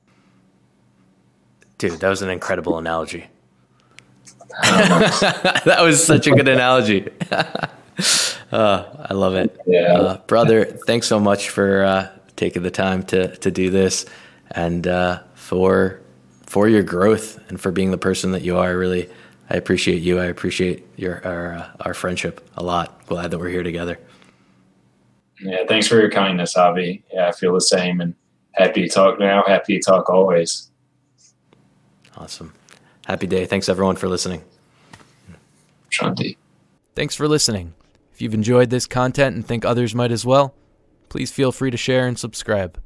Dude, 1.78 2.00
that 2.00 2.10
was 2.10 2.22
an 2.22 2.30
incredible 2.30 2.78
analogy. 2.78 3.28
that 4.64 5.80
was 5.82 6.04
such 6.04 6.26
a 6.28 6.32
good 6.32 6.48
analogy. 6.48 7.10
uh, 7.32 8.84
I 9.10 9.14
love 9.14 9.36
it. 9.36 9.60
Yeah. 9.68 9.94
Uh, 9.94 10.18
brother, 10.20 10.64
thanks 10.64 11.08
so 11.08 11.20
much 11.20 11.50
for 11.50 11.84
uh, 11.84 12.15
taking 12.36 12.64
the 12.64 12.72
time 12.72 13.04
to, 13.04 13.36
to 13.38 13.52
do 13.52 13.70
this 13.70 14.06
and 14.52 14.88
uh, 14.88 15.22
for 15.34 16.02
for 16.46 16.68
your 16.68 16.84
growth 16.84 17.40
and 17.50 17.60
for 17.60 17.72
being 17.72 17.92
the 17.92 17.98
person 17.98 18.32
that 18.32 18.44
you 18.44 18.58
are. 18.58 18.68
I 18.68 18.72
really, 18.72 19.10
I 19.50 19.56
appreciate 19.56 20.02
you. 20.02 20.20
I 20.20 20.26
appreciate 20.26 20.86
your 20.96 21.26
our 21.26 21.54
uh, 21.54 21.70
our 21.82 21.94
friendship 21.94 22.48
a 22.56 22.64
lot. 22.64 23.06
Glad 23.08 23.32
that 23.32 23.40
we're 23.40 23.50
here 23.50 23.64
together. 23.64 24.00
Yeah, 25.40 25.66
thanks 25.68 25.88
for 25.88 25.96
your 25.96 26.10
kindness, 26.10 26.56
Avi. 26.56 27.04
Yeah, 27.14 27.28
I 27.28 27.32
feel 27.32 27.54
the 27.54 27.62
same 27.62 28.00
and 28.00 28.16
happy 28.54 28.84
to 28.84 28.90
talk 28.90 29.20
now, 29.20 29.44
happy 29.46 29.80
to 29.80 29.84
talk 29.84 30.10
always. 30.10 30.72
Awesome. 32.18 32.54
Happy 33.06 33.28
day. 33.28 33.46
Thanks 33.46 33.68
everyone 33.68 33.98
for 33.98 34.08
listening. 34.08 34.44
Shanti. 35.92 36.38
Thanks 36.96 37.16
for 37.16 37.28
listening. 37.28 37.74
If 38.14 38.22
you've 38.22 38.34
enjoyed 38.34 38.70
this 38.70 38.88
content 38.88 39.36
and 39.36 39.46
think 39.46 39.66
others 39.66 39.94
might 39.94 40.12
as 40.12 40.26
well, 40.26 40.56
please 41.16 41.32
feel 41.32 41.54
free 41.54 41.72
to 41.72 41.78
share 41.78 42.10
and 42.10 42.20
subscribe. 42.20 42.78